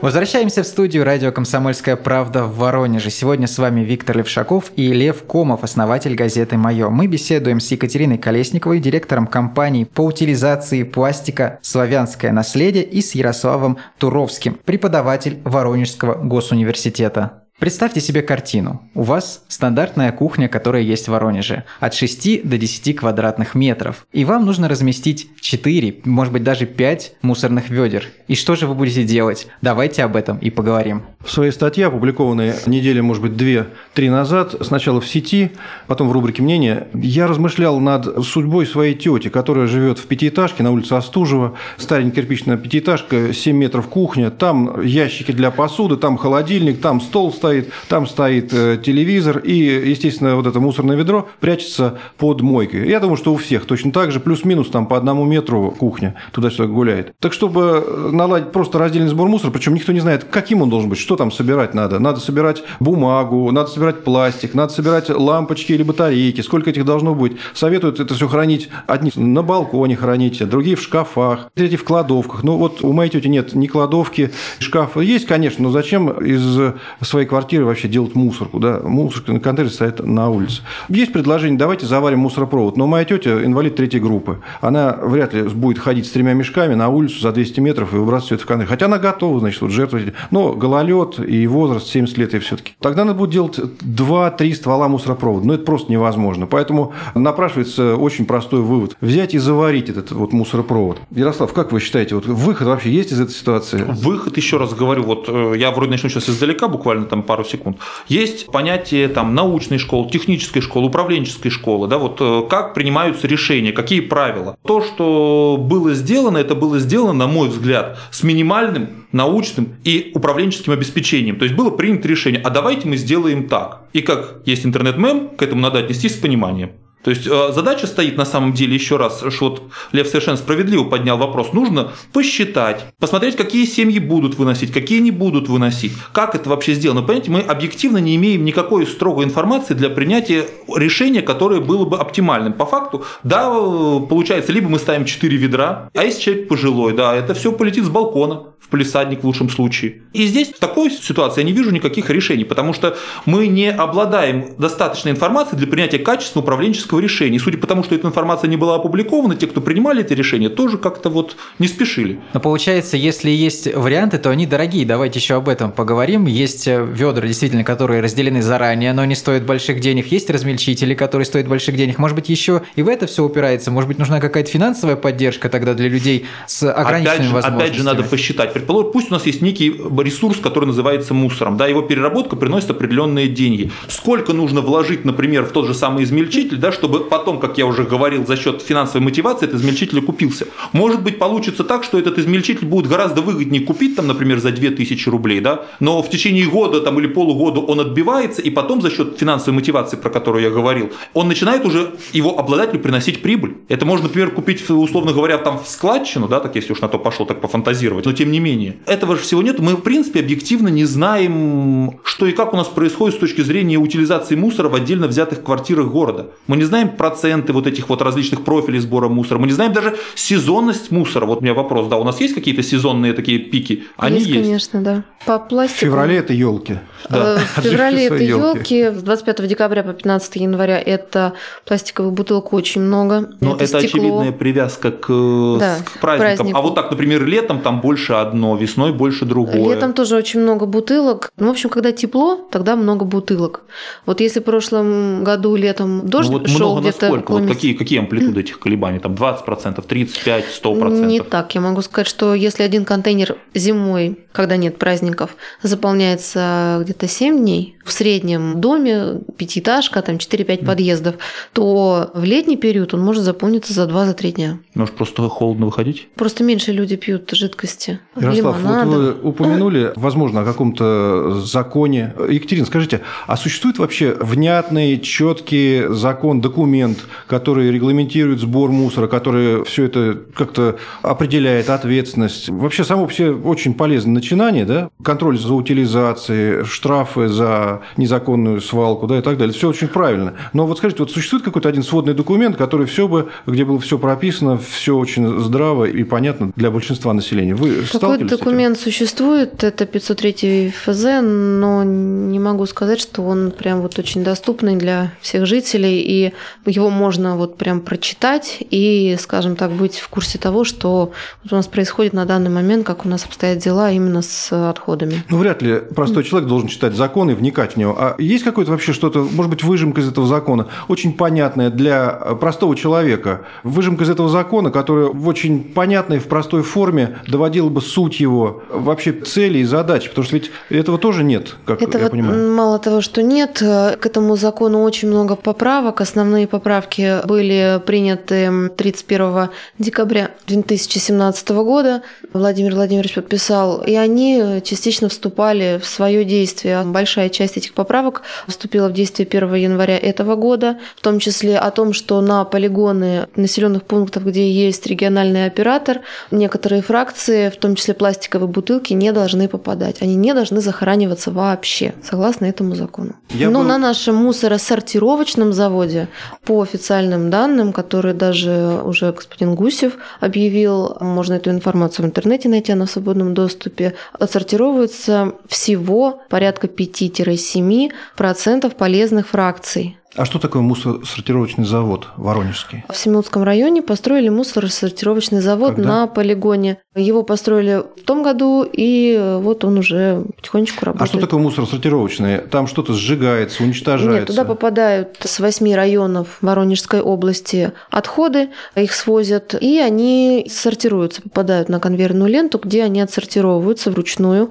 Возвращаемся 0.01 0.63
в 0.63 0.67
студию 0.67 1.03
радио 1.03 1.31
«Комсомольская 1.31 1.95
правда» 1.95 2.45
в 2.45 2.57
Воронеже. 2.57 3.11
Сегодня 3.11 3.45
с 3.45 3.59
вами 3.59 3.81
Виктор 3.81 4.17
Левшаков 4.17 4.71
и 4.75 4.91
Лев 4.93 5.21
Комов, 5.27 5.63
основатель 5.63 6.15
газеты 6.15 6.57
«Мое». 6.57 6.89
Мы 6.89 7.05
беседуем 7.05 7.59
с 7.59 7.69
Екатериной 7.69 8.17
Колесниковой, 8.17 8.79
директором 8.79 9.27
компании 9.27 9.83
по 9.83 10.01
утилизации 10.01 10.81
пластика 10.81 11.59
«Славянское 11.61 12.31
наследие» 12.31 12.83
и 12.83 12.99
с 12.99 13.13
Ярославом 13.13 13.77
Туровским, 13.99 14.57
преподаватель 14.65 15.39
Воронежского 15.43 16.15
госуниверситета. 16.15 17.40
Представьте 17.61 18.01
себе 18.01 18.23
картину. 18.23 18.81
У 18.95 19.03
вас 19.03 19.43
стандартная 19.47 20.11
кухня, 20.11 20.47
которая 20.47 20.81
есть 20.81 21.07
в 21.07 21.11
Воронеже, 21.11 21.63
от 21.79 21.93
6 21.93 22.41
до 22.43 22.57
10 22.57 22.95
квадратных 22.95 23.53
метров. 23.53 24.07
И 24.11 24.25
вам 24.25 24.47
нужно 24.47 24.67
разместить 24.67 25.29
4, 25.39 25.97
может 26.05 26.33
быть 26.33 26.41
даже 26.41 26.65
5 26.65 27.17
мусорных 27.21 27.69
ведер. 27.69 28.07
И 28.27 28.33
что 28.33 28.55
же 28.55 28.65
вы 28.65 28.73
будете 28.73 29.03
делать? 29.03 29.45
Давайте 29.61 30.03
об 30.03 30.15
этом 30.15 30.39
и 30.39 30.49
поговорим. 30.49 31.03
В 31.23 31.29
своей 31.29 31.51
статье, 31.51 31.85
опубликованной 31.85 32.53
недели, 32.65 32.99
может 32.99 33.21
быть, 33.21 33.37
две-три 33.37 34.09
назад, 34.09 34.55
сначала 34.61 34.99
в 34.99 35.07
сети, 35.07 35.51
потом 35.85 36.09
в 36.09 36.13
рубрике 36.13 36.41
«Мнение», 36.41 36.87
я 36.95 37.27
размышлял 37.27 37.79
над 37.79 38.25
судьбой 38.25 38.65
своей 38.65 38.95
тети, 38.95 39.27
которая 39.29 39.67
живет 39.67 39.99
в 39.99 40.07
пятиэтажке 40.07 40.63
на 40.63 40.71
улице 40.71 40.93
Остужева, 40.93 41.53
старенькая 41.77 42.23
кирпичная 42.23 42.57
пятиэтажка, 42.57 43.33
7 43.33 43.55
метров 43.55 43.87
кухня, 43.87 44.31
там 44.31 44.81
ящики 44.81 45.31
для 45.31 45.51
посуды, 45.51 45.95
там 45.95 46.17
холодильник, 46.17 46.81
там 46.81 46.99
стол 46.99 47.31
стоит, 47.31 47.50
стоит, 47.51 47.73
там 47.89 48.07
стоит 48.07 48.53
э, 48.53 48.77
телевизор, 48.81 49.39
и, 49.39 49.53
естественно, 49.53 50.35
вот 50.35 50.47
это 50.47 50.59
мусорное 50.59 50.95
ведро 50.95 51.27
прячется 51.41 51.99
под 52.17 52.41
мойкой. 52.41 52.87
Я 52.87 52.99
думаю, 52.99 53.17
что 53.17 53.33
у 53.33 53.37
всех 53.37 53.65
точно 53.65 53.91
так 53.91 54.11
же, 54.11 54.19
плюс-минус 54.19 54.69
там 54.69 54.85
по 54.85 54.95
одному 54.95 55.25
метру 55.25 55.75
кухня 55.77 56.15
туда-сюда 56.31 56.67
гуляет. 56.67 57.13
Так, 57.19 57.33
чтобы 57.33 57.83
э, 57.85 58.09
наладить 58.11 58.51
просто 58.51 58.79
раздельный 58.79 59.09
сбор 59.09 59.27
мусора, 59.27 59.51
причем 59.51 59.73
никто 59.73 59.91
не 59.91 59.99
знает, 59.99 60.23
каким 60.23 60.61
он 60.61 60.69
должен 60.69 60.89
быть, 60.89 60.99
что 60.99 61.17
там 61.17 61.31
собирать 61.31 61.73
надо. 61.73 61.99
Надо 61.99 62.19
собирать 62.21 62.63
бумагу, 62.79 63.51
надо 63.51 63.69
собирать 63.69 64.03
пластик, 64.03 64.53
надо 64.53 64.71
собирать 64.71 65.09
лампочки 65.09 65.73
или 65.73 65.83
батарейки, 65.83 66.41
сколько 66.41 66.69
этих 66.69 66.85
должно 66.85 67.13
быть. 67.13 67.33
Советуют 67.53 67.99
это 67.99 68.13
все 68.13 68.27
хранить 68.29 68.69
одни 68.87 69.11
на 69.15 69.43
балконе 69.43 69.97
хранить, 69.97 70.47
другие 70.47 70.77
в 70.77 70.81
шкафах, 70.81 71.49
третьи 71.53 71.75
в 71.75 71.83
кладовках. 71.83 72.43
Ну 72.43 72.57
вот 72.57 72.83
у 72.83 72.93
моей 72.93 73.11
тети 73.11 73.27
нет 73.27 73.53
ни 73.55 73.67
кладовки, 73.67 74.31
шкафа. 74.59 75.01
Есть, 75.01 75.27
конечно, 75.27 75.63
но 75.63 75.71
зачем 75.71 76.09
из 76.11 76.73
своей 77.01 77.27
квартиры 77.27 77.40
квартиры 77.41 77.65
вообще 77.65 77.87
делать 77.87 78.13
мусорку, 78.13 78.59
да, 78.59 78.81
мусорка 78.83 79.33
на 79.33 79.39
контейнере 79.39 79.73
стоит 79.73 80.05
на 80.05 80.29
улице. 80.29 80.61
Есть 80.89 81.11
предложение, 81.11 81.57
давайте 81.57 81.87
заварим 81.87 82.19
мусоропровод, 82.19 82.77
но 82.77 82.85
моя 82.85 83.03
тетя 83.03 83.43
инвалид 83.43 83.75
третьей 83.75 83.99
группы, 83.99 84.41
она 84.61 84.95
вряд 85.01 85.33
ли 85.33 85.41
будет 85.41 85.79
ходить 85.79 86.05
с 86.05 86.11
тремя 86.11 86.33
мешками 86.33 86.75
на 86.75 86.89
улицу 86.89 87.19
за 87.19 87.31
200 87.31 87.59
метров 87.59 87.93
и 87.93 87.97
выбрасывать 87.97 88.25
все 88.27 88.35
это 88.35 88.43
в 88.43 88.47
контейнер, 88.47 88.69
хотя 88.69 88.85
она 88.85 88.99
готова, 88.99 89.39
значит, 89.39 89.59
вот 89.61 89.71
жертвовать, 89.71 90.13
но 90.29 90.53
гололед 90.53 91.19
и 91.19 91.47
возраст 91.47 91.87
70 91.87 92.17
лет 92.19 92.35
и 92.35 92.39
все-таки. 92.39 92.73
Тогда 92.79 93.05
надо 93.05 93.17
будет 93.17 93.31
делать 93.31 93.57
2-3 93.57 94.53
ствола 94.53 94.87
мусоропровода, 94.87 95.47
но 95.47 95.55
это 95.55 95.63
просто 95.63 95.91
невозможно, 95.91 96.45
поэтому 96.45 96.93
напрашивается 97.15 97.95
очень 97.95 98.25
простой 98.25 98.61
вывод, 98.61 98.97
взять 99.01 99.33
и 99.33 99.39
заварить 99.39 99.89
этот 99.89 100.11
вот 100.11 100.31
мусоропровод. 100.31 100.99
Ярослав, 101.09 101.51
как 101.53 101.71
вы 101.71 101.79
считаете, 101.79 102.13
вот 102.13 102.27
выход 102.27 102.67
вообще 102.67 102.91
есть 102.91 103.11
из 103.11 103.19
этой 103.19 103.31
ситуации? 103.31 103.83
Выход, 103.87 104.37
еще 104.37 104.57
раз 104.57 104.75
говорю, 104.75 105.01
вот 105.01 105.25
э, 105.27 105.55
я 105.57 105.71
вроде 105.71 105.89
начну 105.89 106.09
сейчас 106.09 106.29
издалека, 106.29 106.67
буквально 106.67 107.05
там 107.05 107.23
пару 107.31 107.45
секунд. 107.45 107.77
Есть 108.09 108.47
понятие 108.47 109.07
там 109.07 109.33
научной 109.33 109.77
школы, 109.77 110.09
технической 110.09 110.61
школы, 110.61 110.87
управленческой 110.87 111.49
школы, 111.49 111.87
да, 111.87 111.97
вот 111.97 112.17
э, 112.19 112.41
как 112.49 112.73
принимаются 112.73 113.25
решения, 113.25 113.71
какие 113.71 114.01
правила. 114.01 114.57
То, 114.67 114.81
что 114.81 115.55
было 115.57 115.93
сделано, 115.93 116.37
это 116.37 116.55
было 116.55 116.77
сделано, 116.77 117.13
на 117.13 117.27
мой 117.27 117.47
взгляд, 117.47 117.97
с 118.11 118.23
минимальным 118.23 119.05
научным 119.13 119.75
и 119.85 120.11
управленческим 120.13 120.73
обеспечением. 120.73 121.37
То 121.37 121.45
есть 121.45 121.55
было 121.55 121.69
принято 121.69 122.05
решение, 122.05 122.41
а 122.41 122.49
давайте 122.49 122.85
мы 122.89 122.97
сделаем 122.97 123.47
так. 123.47 123.83
И 123.93 124.01
как 124.01 124.41
есть 124.45 124.65
интернет-мем, 124.65 125.29
к 125.29 125.41
этому 125.41 125.61
надо 125.61 125.79
отнестись 125.79 126.15
с 126.15 126.17
пониманием. 126.17 126.71
То 127.03 127.09
есть 127.09 127.27
э, 127.27 127.51
задача 127.53 127.87
стоит 127.87 128.17
на 128.17 128.25
самом 128.25 128.53
деле, 128.53 128.75
еще 128.75 128.97
раз, 128.97 129.23
что 129.29 129.49
вот 129.49 129.63
Лев 129.91 130.07
совершенно 130.07 130.37
справедливо 130.37 130.83
поднял 130.83 131.17
вопрос, 131.17 131.53
нужно 131.53 131.91
посчитать, 132.13 132.85
посмотреть, 132.99 133.35
какие 133.35 133.65
семьи 133.65 133.99
будут 133.99 134.35
выносить, 134.35 134.71
какие 134.71 134.99
не 134.99 135.11
будут 135.11 135.49
выносить, 135.49 135.93
как 136.13 136.35
это 136.35 136.49
вообще 136.49 136.73
сделано. 136.73 137.01
Понимаете, 137.01 137.31
мы 137.31 137.39
объективно 137.39 137.97
не 137.97 138.15
имеем 138.15 138.45
никакой 138.45 138.85
строгой 138.85 139.25
информации 139.25 139.73
для 139.73 139.89
принятия 139.89 140.45
решения, 140.75 141.21
которое 141.21 141.59
было 141.59 141.85
бы 141.85 141.97
оптимальным. 141.97 142.53
По 142.53 142.65
факту, 142.65 143.03
да, 143.23 143.49
получается, 143.49 144.51
либо 144.51 144.69
мы 144.69 144.79
ставим 144.79 145.05
4 145.05 145.37
ведра, 145.37 145.89
а 145.95 146.03
если 146.03 146.21
человек 146.21 146.47
пожилой, 146.47 146.93
да, 146.93 147.15
это 147.15 147.33
все 147.33 147.51
полетит 147.51 147.85
с 147.85 147.89
балкона 147.89 148.43
в 148.59 148.69
полисадник 148.69 149.21
в 149.21 149.25
лучшем 149.25 149.49
случае. 149.49 150.03
И 150.13 150.25
здесь 150.27 150.49
в 150.49 150.59
такой 150.59 150.91
ситуации 150.91 151.41
я 151.41 151.45
не 151.45 151.51
вижу 151.51 151.71
никаких 151.71 152.09
решений, 152.09 152.43
потому 152.43 152.73
что 152.73 152.95
мы 153.25 153.47
не 153.47 153.71
обладаем 153.71 154.55
достаточной 154.57 155.11
информацией 155.11 155.57
для 155.57 155.67
принятия 155.67 155.97
качественного 155.99 156.45
управленческого 156.45 156.90
решения. 156.99 157.37
И 157.37 157.39
судя 157.39 157.57
по 157.57 157.67
тому, 157.67 157.83
что 157.83 157.95
эта 157.95 158.07
информация 158.07 158.47
не 158.47 158.57
была 158.57 158.75
опубликована, 158.75 159.35
те, 159.35 159.47
кто 159.47 159.61
принимали 159.61 160.01
эти 160.01 160.13
решения, 160.13 160.49
тоже 160.49 160.77
как-то 160.77 161.09
вот 161.09 161.35
не 161.59 161.67
спешили. 161.67 162.19
Но 162.33 162.39
получается, 162.39 162.97
если 162.97 163.29
есть 163.29 163.73
варианты, 163.73 164.17
то 164.17 164.29
они 164.29 164.45
дорогие. 164.45 164.85
Давайте 164.85 165.19
еще 165.19 165.35
об 165.35 165.49
этом 165.49 165.71
поговорим. 165.71 166.25
Есть 166.25 166.67
э, 166.67 166.85
ведра, 166.85 167.27
действительно, 167.27 167.63
которые 167.63 168.01
разделены 168.01 168.41
заранее, 168.41 168.93
но 168.93 169.03
они 169.03 169.15
стоят 169.15 169.45
больших 169.45 169.79
денег. 169.79 170.07
Есть 170.07 170.29
размельчители, 170.29 170.93
которые 170.93 171.25
стоят 171.25 171.47
больших 171.47 171.75
денег. 171.75 171.97
Может 171.97 172.15
быть, 172.15 172.29
еще 172.29 172.63
и 172.75 172.83
в 172.83 172.87
это 172.87 173.07
все 173.07 173.23
упирается. 173.23 173.71
Может 173.71 173.87
быть, 173.87 173.97
нужна 173.97 174.19
какая-то 174.19 174.49
финансовая 174.49 174.95
поддержка 174.95 175.49
тогда 175.49 175.73
для 175.73 175.89
людей 175.89 176.25
с 176.47 176.63
ограниченными 176.63 177.15
опять 177.15 177.23
же, 177.27 177.33
возможностями. 177.33 177.63
Опять 177.63 177.77
же, 177.77 177.83
надо 177.83 178.03
посчитать. 178.03 178.53
Предположим, 178.53 178.91
пусть 178.91 179.09
у 179.09 179.13
нас 179.13 179.25
есть 179.25 179.41
некий 179.41 179.69
ресурс, 179.71 180.37
который 180.37 180.65
называется 180.65 181.13
мусором. 181.13 181.57
Да, 181.57 181.67
его 181.67 181.81
переработка 181.81 182.35
приносит 182.35 182.71
определенные 182.71 183.27
деньги. 183.27 183.71
Сколько 183.87 184.33
нужно 184.33 184.61
вложить, 184.61 185.05
например, 185.05 185.43
в 185.43 185.51
тот 185.51 185.67
же 185.67 185.73
самый 185.73 186.03
измельчитель, 186.03 186.57
да, 186.57 186.71
чтобы 186.81 187.01
потом, 187.01 187.39
как 187.39 187.59
я 187.59 187.67
уже 187.67 187.83
говорил, 187.83 188.25
за 188.25 188.35
счет 188.35 188.63
финансовой 188.63 189.05
мотивации 189.05 189.45
этот 189.45 189.61
измельчитель 189.61 190.01
купился. 190.01 190.47
Может 190.73 191.03
быть, 191.03 191.19
получится 191.19 191.63
так, 191.63 191.83
что 191.83 191.99
этот 191.99 192.17
измельчитель 192.17 192.65
будет 192.65 192.87
гораздо 192.87 193.21
выгоднее 193.21 193.61
купить, 193.61 193.95
там, 193.95 194.07
например, 194.07 194.39
за 194.39 194.49
2000 194.49 195.09
рублей, 195.09 195.41
да, 195.41 195.65
но 195.79 196.01
в 196.01 196.09
течение 196.09 196.47
года 196.47 196.81
там, 196.81 196.97
или 196.97 197.05
полугода 197.05 197.59
он 197.59 197.79
отбивается, 197.79 198.41
и 198.41 198.49
потом 198.49 198.81
за 198.81 198.89
счет 198.89 199.19
финансовой 199.19 199.53
мотивации, 199.53 199.95
про 199.95 200.09
которую 200.09 200.43
я 200.43 200.49
говорил, 200.49 200.89
он 201.13 201.27
начинает 201.27 201.65
уже 201.65 201.93
его 202.13 202.39
обладателю 202.39 202.79
приносить 202.79 203.21
прибыль. 203.21 203.57
Это 203.69 203.85
можно, 203.85 204.07
например, 204.07 204.31
купить, 204.31 204.67
условно 204.67 205.13
говоря, 205.13 205.37
там 205.37 205.59
в 205.63 205.67
складчину, 205.67 206.27
да, 206.27 206.39
так 206.39 206.55
если 206.55 206.73
уж 206.73 206.81
на 206.81 206.87
то 206.87 206.97
пошло 206.97 207.27
так 207.27 207.41
пофантазировать, 207.41 208.05
но 208.05 208.13
тем 208.13 208.31
не 208.31 208.39
менее. 208.39 208.77
Этого 208.87 209.15
же 209.15 209.21
всего 209.21 209.43
нет. 209.43 209.59
Мы, 209.59 209.75
в 209.75 209.81
принципе, 209.81 210.19
объективно 210.21 210.69
не 210.69 210.85
знаем, 210.85 211.99
что 212.03 212.25
и 212.25 212.31
как 212.31 212.55
у 212.55 212.57
нас 212.57 212.67
происходит 212.67 213.17
с 213.17 213.19
точки 213.19 213.41
зрения 213.41 213.77
утилизации 213.77 214.35
мусора 214.35 214.69
в 214.69 214.73
отдельно 214.73 215.05
взятых 215.05 215.43
квартирах 215.43 215.91
города. 215.91 216.31
Мы 216.47 216.57
не 216.57 216.63
знаем 216.71 216.89
проценты 216.89 217.53
вот 217.53 217.67
этих 217.67 217.89
вот 217.89 218.01
различных 218.01 218.43
профилей 218.43 218.79
сбора 218.79 219.09
мусора. 219.09 219.39
Мы 219.39 219.47
не 219.47 219.53
знаем 219.53 219.73
даже 219.73 219.95
сезонность 220.15 220.89
мусора. 220.91 221.25
Вот 221.25 221.39
у 221.39 221.41
меня 221.41 221.53
вопрос, 221.53 221.87
да, 221.87 221.97
у 221.97 222.03
нас 222.03 222.21
есть 222.21 222.33
какие-то 222.33 222.63
сезонные 222.63 223.13
такие 223.13 223.39
пики? 223.39 223.83
Они 223.97 224.17
есть, 224.19 224.27
есть. 224.29 224.41
конечно, 224.41 224.81
да. 224.81 225.03
По 225.25 225.37
пластику. 225.37 225.77
В 225.77 225.81
феврале 225.81 226.15
это 226.17 226.33
елки. 226.33 226.79
Э, 227.09 227.37
В 227.37 227.57
Отжившие 227.57 227.71
феврале 227.71 228.05
это 228.05 228.15
елки, 228.15 228.89
с 228.89 229.03
25 229.03 229.47
декабря 229.47 229.83
по 229.83 229.93
15 229.93 230.35
января 230.37 230.79
это 230.79 231.33
пластиковых 231.65 232.13
бутылок 232.13 232.53
очень 232.53 232.81
много. 232.81 233.29
Но 233.39 233.55
это, 233.55 233.67
стекло. 233.67 233.79
очевидная 233.85 234.31
привязка 234.31 234.91
к, 234.91 235.09
э, 235.09 235.57
Да, 235.59 235.75
к 235.83 235.99
праздникам. 235.99 236.37
празднику. 236.37 236.57
А 236.57 236.61
вот 236.61 236.75
так, 236.75 236.89
например, 236.89 237.25
летом 237.25 237.59
там 237.59 237.81
больше 237.81 238.13
одно, 238.13 238.55
весной 238.55 238.93
больше 238.93 239.25
другое. 239.25 239.75
Летом 239.75 239.93
тоже 239.93 240.15
очень 240.15 240.39
много 240.39 240.65
бутылок. 240.65 241.31
Ну, 241.37 241.47
в 241.47 241.51
общем, 241.51 241.69
когда 241.69 241.91
тепло, 241.91 242.47
тогда 242.49 242.75
много 242.75 243.05
бутылок. 243.05 243.61
Вот 244.05 244.21
если 244.21 244.39
в 244.39 244.43
прошлом 244.43 245.23
году 245.23 245.55
летом 245.55 246.07
дождь 246.07 246.29
ну, 246.29 246.39
вот 246.39 246.49
шел 246.49 246.60
много 246.65 246.81
где-то 246.81 247.05
насколько? 247.05 247.31
Вот 247.31 247.47
какие, 247.47 247.73
какие 247.73 247.99
амплитуды 247.99 248.41
этих 248.41 248.59
колебаний? 248.59 248.99
Там 248.99 249.13
20%, 249.13 249.85
35%, 249.85 250.43
100%? 250.63 251.05
Не 251.05 251.21
так. 251.21 251.53
Я 251.55 251.61
могу 251.61 251.81
сказать, 251.81 252.07
что 252.07 252.33
если 252.33 252.63
один 252.63 252.85
контейнер 252.85 253.37
зимой, 253.53 254.19
когда 254.31 254.57
нет 254.57 254.77
праздников, 254.77 255.35
заполняется 255.61 256.79
где-то 256.81 257.07
7 257.07 257.37
дней, 257.39 257.77
в 257.83 257.91
среднем 257.91 258.61
доме, 258.61 259.21
пятиэтажка, 259.37 260.01
там 260.01 260.15
4-5 260.15 260.65
подъездов, 260.65 261.15
то 261.53 262.11
в 262.13 262.23
летний 262.23 262.57
период 262.57 262.93
он 262.93 263.01
может 263.01 263.23
заполниться 263.23 263.73
за 263.73 263.83
2-3 263.83 264.31
дня. 264.31 264.59
Может, 264.75 264.95
просто 264.95 265.27
холодно 265.29 265.65
выходить? 265.65 266.07
Просто 266.15 266.43
меньше 266.43 266.71
люди 266.71 266.95
пьют 266.95 267.29
жидкости, 267.31 267.99
Ярослав, 268.15 268.57
лимонада. 268.57 268.89
вот 268.89 268.97
вы 268.97 269.29
упомянули, 269.29 269.93
возможно, 269.95 270.41
о 270.41 270.45
каком-то 270.45 271.41
законе. 271.41 272.13
Екатерина, 272.29 272.65
скажите, 272.65 273.01
а 273.27 273.35
существует 273.35 273.79
вообще 273.79 274.15
внятный, 274.19 274.99
четкий 274.99 275.85
закон, 275.89 276.41
документ, 276.51 276.99
который 277.27 277.71
регламентирует 277.71 278.39
сбор 278.39 278.71
мусора, 278.71 279.07
который 279.07 279.63
все 279.63 279.85
это 279.85 280.17
как-то 280.35 280.77
определяет 281.01 281.69
ответственность? 281.69 282.49
Вообще, 282.49 282.83
само 282.83 283.09
себе 283.09 283.31
очень 283.31 283.73
полезное 283.73 284.13
начинание, 284.13 284.65
да? 284.65 284.89
Контроль 285.03 285.39
за 285.39 285.53
утилизацией, 285.53 286.65
штрафы 286.65 287.29
за 287.29 287.81
незаконную 287.97 288.59
свалку, 288.61 289.07
да, 289.07 289.19
и 289.19 289.21
так 289.21 289.37
далее. 289.37 289.53
Все 289.53 289.69
очень 289.69 289.87
правильно. 289.87 290.33
Но 290.53 290.67
вот 290.67 290.77
скажите, 290.77 291.03
вот 291.03 291.11
существует 291.11 291.43
какой-то 291.43 291.69
один 291.69 291.83
сводный 291.83 292.13
документ, 292.13 292.57
который 292.57 292.85
все 292.85 293.07
бы, 293.07 293.29
где 293.47 293.63
было 293.63 293.79
все 293.79 293.97
прописано, 293.97 294.57
все 294.57 294.95
очень 294.97 295.39
здраво 295.39 295.85
и 295.85 296.03
понятно 296.03 296.51
для 296.55 296.69
большинства 296.69 297.13
населения? 297.13 297.55
Вы 297.55 297.69
Такой 297.69 297.85
сталкивались 297.85 298.29
с 298.29 298.33
этим? 298.33 298.37
документ 298.37 298.79
существует, 298.79 299.63
это 299.63 299.85
503 299.85 300.73
ФЗ, 300.85 301.05
но 301.23 301.83
не 301.83 302.39
могу 302.39 302.65
сказать, 302.65 302.99
что 302.99 303.21
он 303.21 303.51
прям 303.51 303.81
вот 303.81 303.97
очень 303.97 304.23
доступный 304.23 304.75
для 304.75 305.13
всех 305.21 305.45
жителей, 305.45 306.01
и 306.01 306.33
его 306.65 306.89
можно 306.89 307.37
вот 307.37 307.57
прям 307.57 307.81
прочитать 307.81 308.57
и, 308.59 309.17
скажем 309.19 309.55
так, 309.55 309.71
быть 309.71 309.97
в 309.97 310.09
курсе 310.09 310.37
того, 310.37 310.63
что 310.63 311.11
у 311.49 311.55
нас 311.55 311.67
происходит 311.67 312.13
на 312.13 312.25
данный 312.25 312.49
момент, 312.49 312.85
как 312.85 313.05
у 313.05 313.09
нас 313.09 313.25
обстоят 313.25 313.59
дела 313.59 313.91
именно 313.91 314.21
с 314.21 314.51
отходами. 314.69 315.23
Ну, 315.29 315.37
вряд 315.37 315.61
ли 315.61 315.79
простой 315.95 316.23
человек 316.23 316.47
должен 316.49 316.67
читать 316.67 316.93
закон 316.93 317.29
и 317.29 317.33
вникать 317.33 317.73
в 317.73 317.77
него. 317.77 317.95
А 317.97 318.15
есть 318.17 318.43
какое-то 318.43 318.71
вообще 318.71 318.93
что-то, 318.93 319.19
может 319.19 319.49
быть, 319.49 319.63
выжимка 319.63 320.01
из 320.01 320.07
этого 320.07 320.27
закона, 320.27 320.67
очень 320.87 321.13
понятная 321.13 321.69
для 321.69 322.09
простого 322.39 322.75
человека? 322.75 323.41
Выжимка 323.63 324.03
из 324.03 324.09
этого 324.09 324.29
закона, 324.29 324.71
которая 324.71 325.07
в 325.07 325.27
очень 325.27 325.63
понятной, 325.63 326.19
в 326.19 326.27
простой 326.27 326.63
форме 326.63 327.19
доводила 327.27 327.69
бы 327.69 327.81
суть 327.81 328.19
его, 328.19 328.63
вообще 328.69 329.11
цели 329.11 329.59
и 329.59 329.63
задачи, 329.63 330.09
потому 330.09 330.25
что 330.25 330.35
ведь 330.35 330.51
этого 330.69 330.97
тоже 330.97 331.23
нет, 331.23 331.55
как 331.65 331.81
Это 331.81 331.97
я 331.97 332.09
понимаю. 332.09 332.53
мало 332.53 332.79
того, 332.79 333.01
что 333.01 333.21
нет, 333.21 333.61
э, 333.61 333.97
к 333.97 334.05
этому 334.05 334.35
закону 334.35 334.81
очень 334.83 335.07
много 335.07 335.35
поправок. 335.35 336.01
Основные 336.21 336.45
поправки 336.45 337.25
были 337.25 337.81
приняты 337.83 338.69
31 338.77 339.49
декабря 339.79 340.29
2017 340.45 341.49
года. 341.49 342.03
Владимир 342.31 342.75
Владимирович 342.75 343.15
подписал, 343.15 343.81
и 343.81 343.95
они 343.95 344.61
частично 344.63 345.09
вступали 345.09 345.79
в 345.81 345.87
свое 345.87 346.23
действие. 346.23 346.83
Большая 346.85 347.29
часть 347.29 347.57
этих 347.57 347.73
поправок 347.73 348.21
вступила 348.47 348.87
в 348.87 348.93
действие 348.93 349.27
1 349.27 349.55
января 349.55 349.97
этого 349.97 350.35
года, 350.35 350.77
в 350.95 351.01
том 351.01 351.17
числе 351.17 351.57
о 351.57 351.71
том, 351.71 351.91
что 351.91 352.21
на 352.21 352.45
полигоны 352.45 353.27
населенных 353.35 353.81
пунктов, 353.81 354.23
где 354.23 354.47
есть 354.51 354.85
региональный 354.85 355.47
оператор, 355.47 356.01
некоторые 356.29 356.83
фракции, 356.83 357.49
в 357.49 357.55
том 357.55 357.73
числе 357.73 357.95
пластиковые 357.95 358.47
бутылки, 358.47 358.93
не 358.93 359.11
должны 359.11 359.47
попадать. 359.47 360.03
Они 360.03 360.13
не 360.13 360.35
должны 360.35 360.61
захораниваться 360.61 361.31
вообще, 361.31 361.95
согласно 362.07 362.45
этому 362.45 362.75
закону. 362.75 363.15
Я 363.31 363.49
Но 363.49 363.61
был- 363.61 363.67
на 363.67 363.79
нашем 363.79 364.17
мусоросортировочном 364.17 365.51
заводе, 365.51 366.07
по 366.45 366.61
официальным 366.61 367.29
данным, 367.29 367.73
которые 367.73 368.13
даже 368.13 368.81
уже 368.83 369.11
господин 369.11 369.55
Гусев 369.55 369.97
объявил, 370.19 370.97
можно 370.99 371.35
эту 371.35 371.49
информацию 371.49 372.05
в 372.05 372.09
интернете 372.09 372.49
найти, 372.49 372.71
она 372.71 372.85
в 372.85 372.91
свободном 372.91 373.33
доступе, 373.33 373.95
отсортировывается 374.13 375.33
всего 375.47 376.21
порядка 376.29 376.67
5-7% 376.67 378.75
полезных 378.75 379.27
фракций. 379.27 379.97
А 380.15 380.25
что 380.25 380.39
такое 380.39 380.61
мусоросортировочный 380.61 381.63
завод 381.63 382.07
воронежский? 382.17 382.83
В 382.89 382.97
Семенском 382.97 383.43
районе 383.43 383.81
построили 383.81 384.27
мусоросортировочный 384.27 385.39
завод 385.39 385.75
Когда? 385.75 385.87
на 385.87 386.07
полигоне. 386.07 386.79
Его 386.95 387.23
построили 387.23 387.83
в 387.95 388.03
том 388.03 388.21
году, 388.21 388.67
и 388.69 389.37
вот 389.39 389.63
он 389.63 389.77
уже 389.77 390.25
потихонечку 390.35 390.85
работает. 390.85 391.09
А 391.09 391.11
что 391.11 391.25
такое 391.25 391.39
мусоросортировочный? 391.39 392.39
Там 392.39 392.67
что-то 392.67 392.93
сжигается, 392.93 393.63
уничтожается? 393.63 394.19
Нет, 394.19 394.27
туда 394.27 394.43
попадают 394.43 395.17
с 395.23 395.39
восьми 395.39 395.73
районов 395.73 396.39
Воронежской 396.41 396.99
области 396.99 397.71
отходы, 397.89 398.49
их 398.75 398.93
свозят, 398.93 399.55
и 399.61 399.79
они 399.79 400.45
сортируются, 400.49 401.21
попадают 401.21 401.69
на 401.69 401.79
конвейерную 401.79 402.29
ленту, 402.29 402.59
где 402.61 402.83
они 402.83 402.99
отсортировываются 402.99 403.91
вручную, 403.91 404.49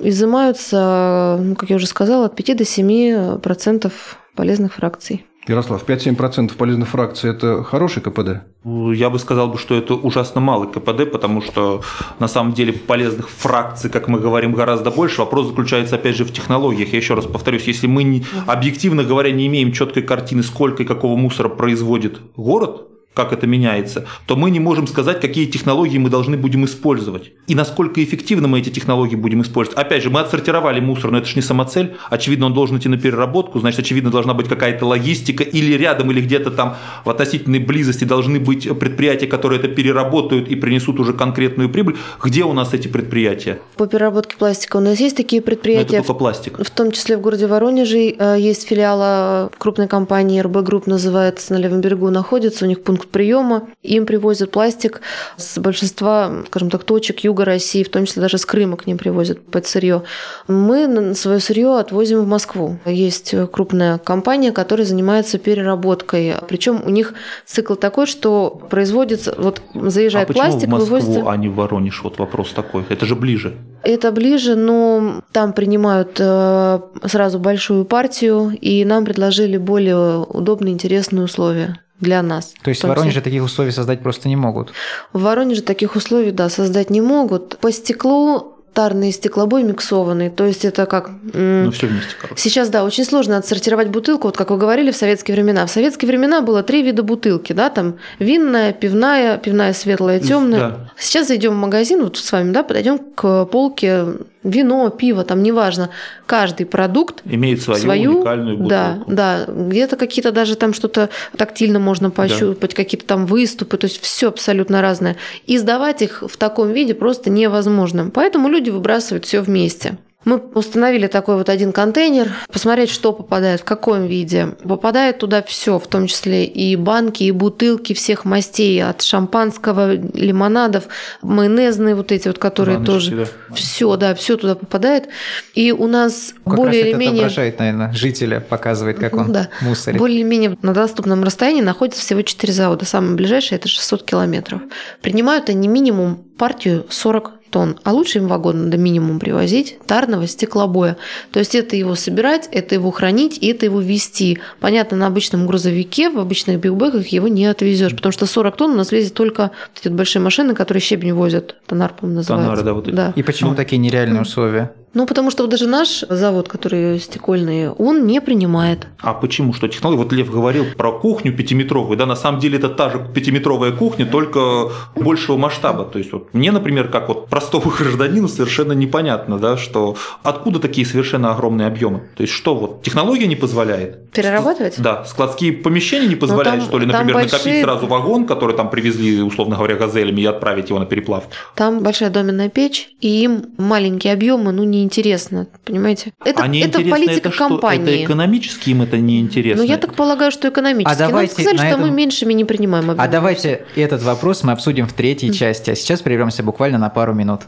изымаются, 0.00 1.36
ну, 1.40 1.56
как 1.56 1.70
я 1.70 1.76
уже 1.76 1.88
сказала, 1.88 2.26
от 2.26 2.36
5 2.36 2.56
до 2.58 2.64
7 2.64 3.38
процентов 3.40 4.19
полезных 4.40 4.72
фракций. 4.72 5.26
Ярослав, 5.48 5.84
5-7% 5.86 6.54
полезных 6.56 6.88
фракций– 6.88 7.30
это 7.34 7.62
хороший 7.62 8.00
КПД? 8.02 8.28
Я 8.64 9.10
бы 9.10 9.18
сказал, 9.18 9.58
что 9.58 9.74
это 9.74 9.94
ужасно 9.94 10.40
малый 10.40 10.66
КПД, 10.68 11.12
потому 11.12 11.42
что 11.42 11.82
на 12.18 12.26
самом 12.28 12.52
деле 12.54 12.72
полезных 12.72 13.28
фракций, 13.28 13.90
как 13.90 14.08
мы 14.08 14.18
говорим, 14.18 14.54
гораздо 14.54 14.90
больше. 14.90 15.20
Вопрос 15.20 15.48
заключается, 15.48 15.96
опять 15.96 16.16
же, 16.16 16.24
в 16.24 16.32
технологиях. 16.32 16.88
Я 16.92 16.98
еще 16.98 17.14
раз 17.14 17.26
повторюсь, 17.26 17.64
если 17.68 17.86
мы, 17.86 18.02
не- 18.02 18.24
объективно 18.46 19.04
говоря, 19.04 19.30
не 19.30 19.46
имеем 19.46 19.72
четкой 19.72 20.04
картины, 20.04 20.42
сколько 20.42 20.84
и 20.84 20.86
какого 20.86 21.16
мусора 21.16 21.50
производит 21.50 22.18
город, 22.36 22.86
как 23.14 23.32
это 23.32 23.46
меняется, 23.46 24.06
то 24.26 24.36
мы 24.36 24.50
не 24.50 24.60
можем 24.60 24.86
сказать, 24.86 25.20
какие 25.20 25.46
технологии 25.46 25.98
мы 25.98 26.10
должны 26.10 26.36
будем 26.36 26.64
использовать. 26.64 27.32
И 27.48 27.56
насколько 27.56 28.02
эффективно 28.02 28.46
мы 28.46 28.60
эти 28.60 28.70
технологии 28.70 29.16
будем 29.16 29.42
использовать. 29.42 29.78
Опять 29.78 30.04
же, 30.04 30.10
мы 30.10 30.20
отсортировали 30.20 30.78
мусор, 30.78 31.10
но 31.10 31.18
это 31.18 31.26
же 31.26 31.34
не 31.34 31.42
самоцель. 31.42 31.96
Очевидно, 32.08 32.46
он 32.46 32.54
должен 32.54 32.78
идти 32.78 32.88
на 32.88 32.96
переработку, 32.98 33.58
значит, 33.58 33.80
очевидно, 33.80 34.10
должна 34.10 34.32
быть 34.32 34.48
какая-то 34.48 34.86
логистика 34.86 35.42
или 35.42 35.72
рядом, 35.72 36.10
или 36.12 36.20
где-то 36.20 36.52
там 36.52 36.76
в 37.04 37.10
относительной 37.10 37.58
близости 37.58 38.04
должны 38.04 38.38
быть 38.38 38.68
предприятия, 38.78 39.26
которые 39.26 39.58
это 39.58 39.68
переработают 39.68 40.48
и 40.48 40.54
принесут 40.54 41.00
уже 41.00 41.12
конкретную 41.12 41.68
прибыль. 41.68 41.96
Где 42.22 42.44
у 42.44 42.52
нас 42.52 42.74
эти 42.74 42.86
предприятия? 42.86 43.58
По 43.76 43.86
переработке 43.88 44.36
пластика 44.36 44.76
у 44.76 44.80
нас 44.80 45.00
есть 45.00 45.16
такие 45.16 45.40
Ну, 45.40 45.42
это 45.42 45.50
предприятия, 45.50 45.96
только 45.98 46.14
пластик. 46.14 46.64
В 46.64 46.70
том 46.70 46.92
числе 46.92 47.16
в 47.16 47.20
городе 47.20 47.48
Воронеже 47.48 48.14
э, 48.16 48.36
есть 48.38 48.68
филиал 48.68 49.00
э, 49.02 49.48
крупной 49.58 49.88
компании 49.88 50.40
РБ 50.40 50.58
Групп, 50.58 50.86
называется, 50.86 51.52
на 51.54 51.58
Левом 51.58 51.80
берегу 51.80 52.08
находится, 52.10 52.64
у 52.64 52.68
них 52.68 52.82
пункт 52.82 52.99
пункт 53.00 53.10
приема. 53.10 53.68
Им 53.82 54.04
привозят 54.06 54.50
пластик 54.50 55.00
с 55.36 55.58
большинства, 55.58 56.44
скажем 56.46 56.70
так, 56.70 56.84
точек 56.84 57.20
юга 57.20 57.44
России, 57.44 57.82
в 57.82 57.88
том 57.88 58.04
числе 58.04 58.22
даже 58.22 58.36
с 58.36 58.44
Крыма 58.44 58.76
к 58.76 58.86
ним 58.86 58.98
привозят 58.98 59.42
под 59.42 59.66
сырье. 59.66 60.02
Мы 60.48 61.14
свое 61.14 61.40
сырье 61.40 61.78
отвозим 61.78 62.20
в 62.20 62.26
Москву. 62.26 62.78
Есть 62.84 63.34
крупная 63.52 63.98
компания, 63.98 64.52
которая 64.52 64.86
занимается 64.86 65.38
переработкой. 65.38 66.34
Причем 66.48 66.82
у 66.84 66.90
них 66.90 67.14
цикл 67.46 67.74
такой, 67.74 68.06
что 68.06 68.50
производится, 68.50 69.34
вот 69.38 69.62
заезжает 69.74 70.28
а 70.28 70.32
почему 70.32 70.50
пластик, 70.50 70.68
в 70.68 70.70
Москву, 70.70 70.96
вывозится. 70.96 71.30
а 71.30 71.36
не 71.36 71.48
в 71.48 71.54
Воронеж? 71.54 72.02
Вот 72.04 72.18
вопрос 72.18 72.52
такой. 72.52 72.84
Это 72.88 73.06
же 73.06 73.14
ближе. 73.14 73.56
Это 73.82 74.12
ближе, 74.12 74.56
но 74.56 75.22
там 75.32 75.54
принимают 75.54 76.16
э, 76.18 76.80
сразу 77.06 77.38
большую 77.38 77.86
партию, 77.86 78.52
и 78.60 78.84
нам 78.84 79.04
предложили 79.06 79.56
более 79.56 80.18
удобные, 80.18 80.74
интересные 80.74 81.24
условия 81.24 81.78
для 82.00 82.22
нас. 82.22 82.54
То 82.62 82.70
есть 82.70 82.82
в. 82.82 82.88
Воронеже 82.88 83.20
таких 83.20 83.42
условий 83.42 83.70
создать 83.70 84.02
просто 84.02 84.28
не 84.28 84.36
могут. 84.36 84.72
В 85.12 85.22
Воронеже 85.22 85.62
таких 85.62 85.96
условий, 85.96 86.30
да, 86.30 86.48
создать 86.48 86.90
не 86.90 87.00
могут. 87.00 87.58
По 87.58 87.72
стеклу 87.72 88.56
тарный 88.72 89.12
стеклобой 89.12 89.62
миксованный, 89.62 90.30
то 90.30 90.44
есть 90.44 90.64
это 90.64 90.86
как... 90.86 91.10
Ну, 91.32 91.70
все 91.72 91.88
вместе, 91.88 92.14
короче. 92.20 92.40
Сейчас, 92.40 92.68
да, 92.68 92.84
очень 92.84 93.04
сложно 93.04 93.36
отсортировать 93.36 93.88
бутылку, 93.88 94.28
вот 94.28 94.36
как 94.36 94.50
вы 94.50 94.58
говорили, 94.58 94.92
в 94.92 94.96
советские 94.96 95.34
времена. 95.34 95.66
В 95.66 95.70
советские 95.70 96.08
времена 96.08 96.40
было 96.40 96.62
три 96.62 96.82
вида 96.82 97.02
бутылки, 97.02 97.52
да, 97.52 97.68
там 97.68 97.96
винная, 98.18 98.72
пивная, 98.72 99.38
пивная 99.38 99.72
светлая, 99.72 100.20
темная. 100.20 100.60
Да. 100.60 100.92
Сейчас 100.96 101.28
зайдем 101.28 101.54
в 101.54 101.56
магазин, 101.56 102.02
вот 102.04 102.16
с 102.16 102.32
вами, 102.32 102.52
да, 102.52 102.62
подойдем 102.62 102.98
к 102.98 103.46
полке 103.46 104.04
вино, 104.42 104.88
пиво, 104.90 105.24
там 105.24 105.42
неважно. 105.42 105.90
Каждый 106.26 106.66
продукт 106.66 107.22
Имеет 107.24 107.62
свою, 107.62 107.80
свою, 107.80 108.16
уникальную 108.16 108.56
бутылку. 108.56 108.70
да, 108.70 109.44
да, 109.46 109.52
где-то 109.52 109.96
какие-то 109.96 110.32
даже 110.32 110.56
там 110.56 110.72
что-то 110.72 111.10
тактильно 111.36 111.78
можно 111.78 112.10
пощупать, 112.10 112.74
какие-то 112.74 113.06
там 113.06 113.26
выступы, 113.26 113.76
то 113.76 113.86
есть 113.86 114.00
все 114.02 114.28
абсолютно 114.28 114.80
разное. 114.80 115.16
И 115.46 115.58
сдавать 115.58 116.02
их 116.02 116.22
в 116.26 116.36
таком 116.36 116.72
виде 116.72 116.94
просто 116.94 117.30
невозможно. 117.30 118.10
Поэтому 118.12 118.48
люди 118.48 118.70
выбрасывают 118.70 119.24
все 119.24 119.40
вместе. 119.40 119.98
Мы 120.24 120.36
установили 120.36 121.06
такой 121.06 121.36
вот 121.36 121.48
один 121.48 121.72
контейнер, 121.72 122.30
посмотреть, 122.52 122.90
что 122.90 123.14
попадает, 123.14 123.62
в 123.62 123.64
каком 123.64 124.06
виде. 124.06 124.48
Попадает 124.62 125.18
туда 125.18 125.42
все, 125.42 125.78
в 125.78 125.86
том 125.86 126.06
числе 126.08 126.44
и 126.44 126.76
банки, 126.76 127.22
и 127.22 127.30
бутылки 127.30 127.94
всех 127.94 128.26
мастей, 128.26 128.84
от 128.84 129.00
шампанского, 129.00 129.94
лимонадов, 129.94 130.88
майонезные 131.22 131.94
вот 131.94 132.12
эти 132.12 132.28
вот, 132.28 132.38
которые 132.38 132.78
Баночки, 132.78 133.10
тоже... 133.10 133.16
да. 133.48 133.54
Все, 133.54 133.96
да, 133.96 134.14
все 134.14 134.36
туда 134.36 134.56
попадает. 134.56 135.08
И 135.54 135.72
у 135.72 135.86
нас 135.86 136.34
Как 136.44 136.54
более 136.54 136.90
или 136.90 136.92
менее... 136.94 137.24
отображает, 137.24 137.58
наверное, 137.58 137.92
жителя, 137.94 138.40
показывает, 138.40 138.98
как 138.98 139.14
он 139.14 139.32
Да. 139.32 139.48
мусорит. 139.62 139.98
Более-менее 139.98 140.58
на 140.60 140.74
доступном 140.74 141.24
расстоянии 141.24 141.62
находится 141.62 142.02
всего 142.02 142.20
4 142.20 142.52
завода. 142.52 142.84
Самый 142.84 143.14
ближайший 143.14 143.54
это 143.54 143.68
600 143.68 144.04
километров. 144.04 144.60
Принимают 145.00 145.48
они 145.48 145.66
минимум 145.66 146.16
партию 146.36 146.84
40 146.90 147.39
тонн, 147.50 147.76
а 147.84 147.92
лучше 147.92 148.18
им 148.18 148.28
вагон 148.28 148.64
надо 148.64 148.76
минимум 148.76 149.18
привозить 149.18 149.78
тарного 149.86 150.26
стеклобоя. 150.26 150.96
То 151.32 151.38
есть 151.38 151.54
это 151.54 151.76
его 151.76 151.94
собирать, 151.94 152.48
это 152.52 152.74
его 152.74 152.90
хранить 152.90 153.38
и 153.40 153.48
это 153.48 153.66
его 153.66 153.80
вести. 153.80 154.38
Понятно, 154.60 154.96
на 154.96 155.06
обычном 155.08 155.46
грузовике, 155.46 156.10
в 156.10 156.18
обычных 156.18 156.60
бигбэгах 156.60 157.08
его 157.08 157.28
не 157.28 157.46
отвезешь, 157.46 157.94
потому 157.94 158.12
что 158.12 158.26
40 158.26 158.56
тонн 158.56 158.72
у 158.72 158.76
нас 158.76 158.92
везет 158.92 159.14
только 159.14 159.42
вот 159.42 159.80
эти 159.80 159.88
большие 159.88 160.22
машины, 160.22 160.54
которые 160.54 160.80
щебень 160.80 161.12
возят. 161.12 161.56
Тонар, 161.66 161.92
по-моему, 161.92 162.18
называется. 162.18 162.46
Тонары, 162.46 162.62
да, 162.64 162.72
вот 162.74 162.88
эти. 162.88 162.94
Да. 162.94 163.12
И 163.16 163.22
почему 163.22 163.50
Ну, 163.50 163.56
такие 163.56 163.78
нереальные 163.78 164.22
условия? 164.22 164.72
Ну, 164.92 165.06
потому 165.06 165.30
что 165.30 165.44
вот 165.44 165.50
даже 165.50 165.66
наш 165.68 166.04
завод, 166.08 166.48
который 166.48 166.98
стекольный, 166.98 167.68
он 167.70 168.06
не 168.06 168.20
принимает. 168.20 168.86
А 169.00 169.14
почему? 169.14 169.52
Что 169.52 169.68
технология? 169.68 170.02
Вот 170.02 170.12
Лев 170.12 170.30
говорил 170.30 170.64
про 170.76 170.90
кухню 170.92 171.32
пятиметровую, 171.32 171.96
да, 171.96 172.06
на 172.06 172.16
самом 172.16 172.40
деле 172.40 172.58
это 172.58 172.68
та 172.68 172.90
же 172.90 173.06
пятиметровая 173.14 173.70
кухня, 173.72 174.04
только 174.06 174.70
большего 174.96 175.36
масштаба. 175.36 175.84
То 175.84 175.98
есть 175.98 176.12
вот 176.12 176.34
мне, 176.34 176.50
например, 176.50 176.88
как 176.88 177.08
вот 177.08 177.28
простому 177.28 177.70
гражданину 177.78 178.26
совершенно 178.28 178.72
непонятно, 178.72 179.38
да, 179.38 179.56
что 179.56 179.96
откуда 180.22 180.58
такие 180.58 180.86
совершенно 180.86 181.32
огромные 181.32 181.68
объемы. 181.68 182.00
То 182.16 182.22
есть 182.22 182.32
что 182.32 182.54
вот 182.54 182.82
технология 182.82 183.26
не 183.28 183.36
позволяет? 183.36 184.10
Перерабатывать? 184.10 184.74
Да, 184.80 185.04
складские 185.04 185.52
помещения 185.52 186.08
не 186.08 186.16
позволяют, 186.16 186.60
там- 186.62 186.68
что 186.68 186.78
ли, 186.78 186.86
например, 186.86 187.14
накопить 187.14 187.32
большие- 187.34 187.62
сразу 187.62 187.86
вагон, 187.86 188.26
который 188.26 188.56
там 188.56 188.68
привезли, 188.70 189.22
условно 189.22 189.54
говоря, 189.56 189.76
газелями 189.76 190.20
и 190.22 190.26
отправить 190.26 190.68
его 190.70 190.80
на 190.80 190.86
переплавку. 190.86 191.30
Там 191.54 191.80
большая 191.80 192.10
доменная 192.10 192.48
печь, 192.48 192.90
и 193.00 193.22
им 193.22 193.44
маленькие 193.56 194.12
объемы, 194.12 194.50
ну, 194.50 194.64
неинтересно, 194.80 195.46
понимаете? 195.64 196.12
Это, 196.24 196.42
а 196.42 196.48
это 196.48 196.80
политика 196.80 197.28
это 197.28 197.30
что? 197.30 197.48
компании. 197.48 197.94
Это 197.94 198.04
экономически 198.04 198.70
им 198.70 198.82
это 198.82 198.98
не 198.98 199.20
интересно. 199.20 199.62
Ну, 199.64 199.68
я 199.68 199.76
так 199.76 199.94
полагаю, 199.94 200.30
что 200.30 200.48
экономически. 200.48 200.92
А 200.92 200.96
давайте 200.96 201.34
Нам 201.34 201.42
сказали, 201.42 201.56
на 201.56 201.68
что 201.68 201.78
мы 201.78 201.84
этом- 201.86 201.96
меньшими 201.96 202.32
не 202.32 202.44
принимаем 202.44 202.84
объемы. 202.90 203.02
А 203.04 203.08
давайте 203.08 203.66
этот 203.76 204.02
вопрос 204.02 204.42
мы 204.42 204.52
обсудим 204.52 204.86
в 204.86 204.92
третьей 204.92 205.32
части, 205.32 205.70
а 205.70 205.76
сейчас 205.76 206.00
прервемся 206.00 206.42
буквально 206.42 206.78
на 206.78 206.90
пару 206.90 207.14
минут. 207.14 207.42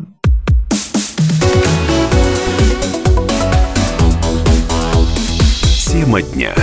Тема 5.92 6.22
дня. 6.22 6.54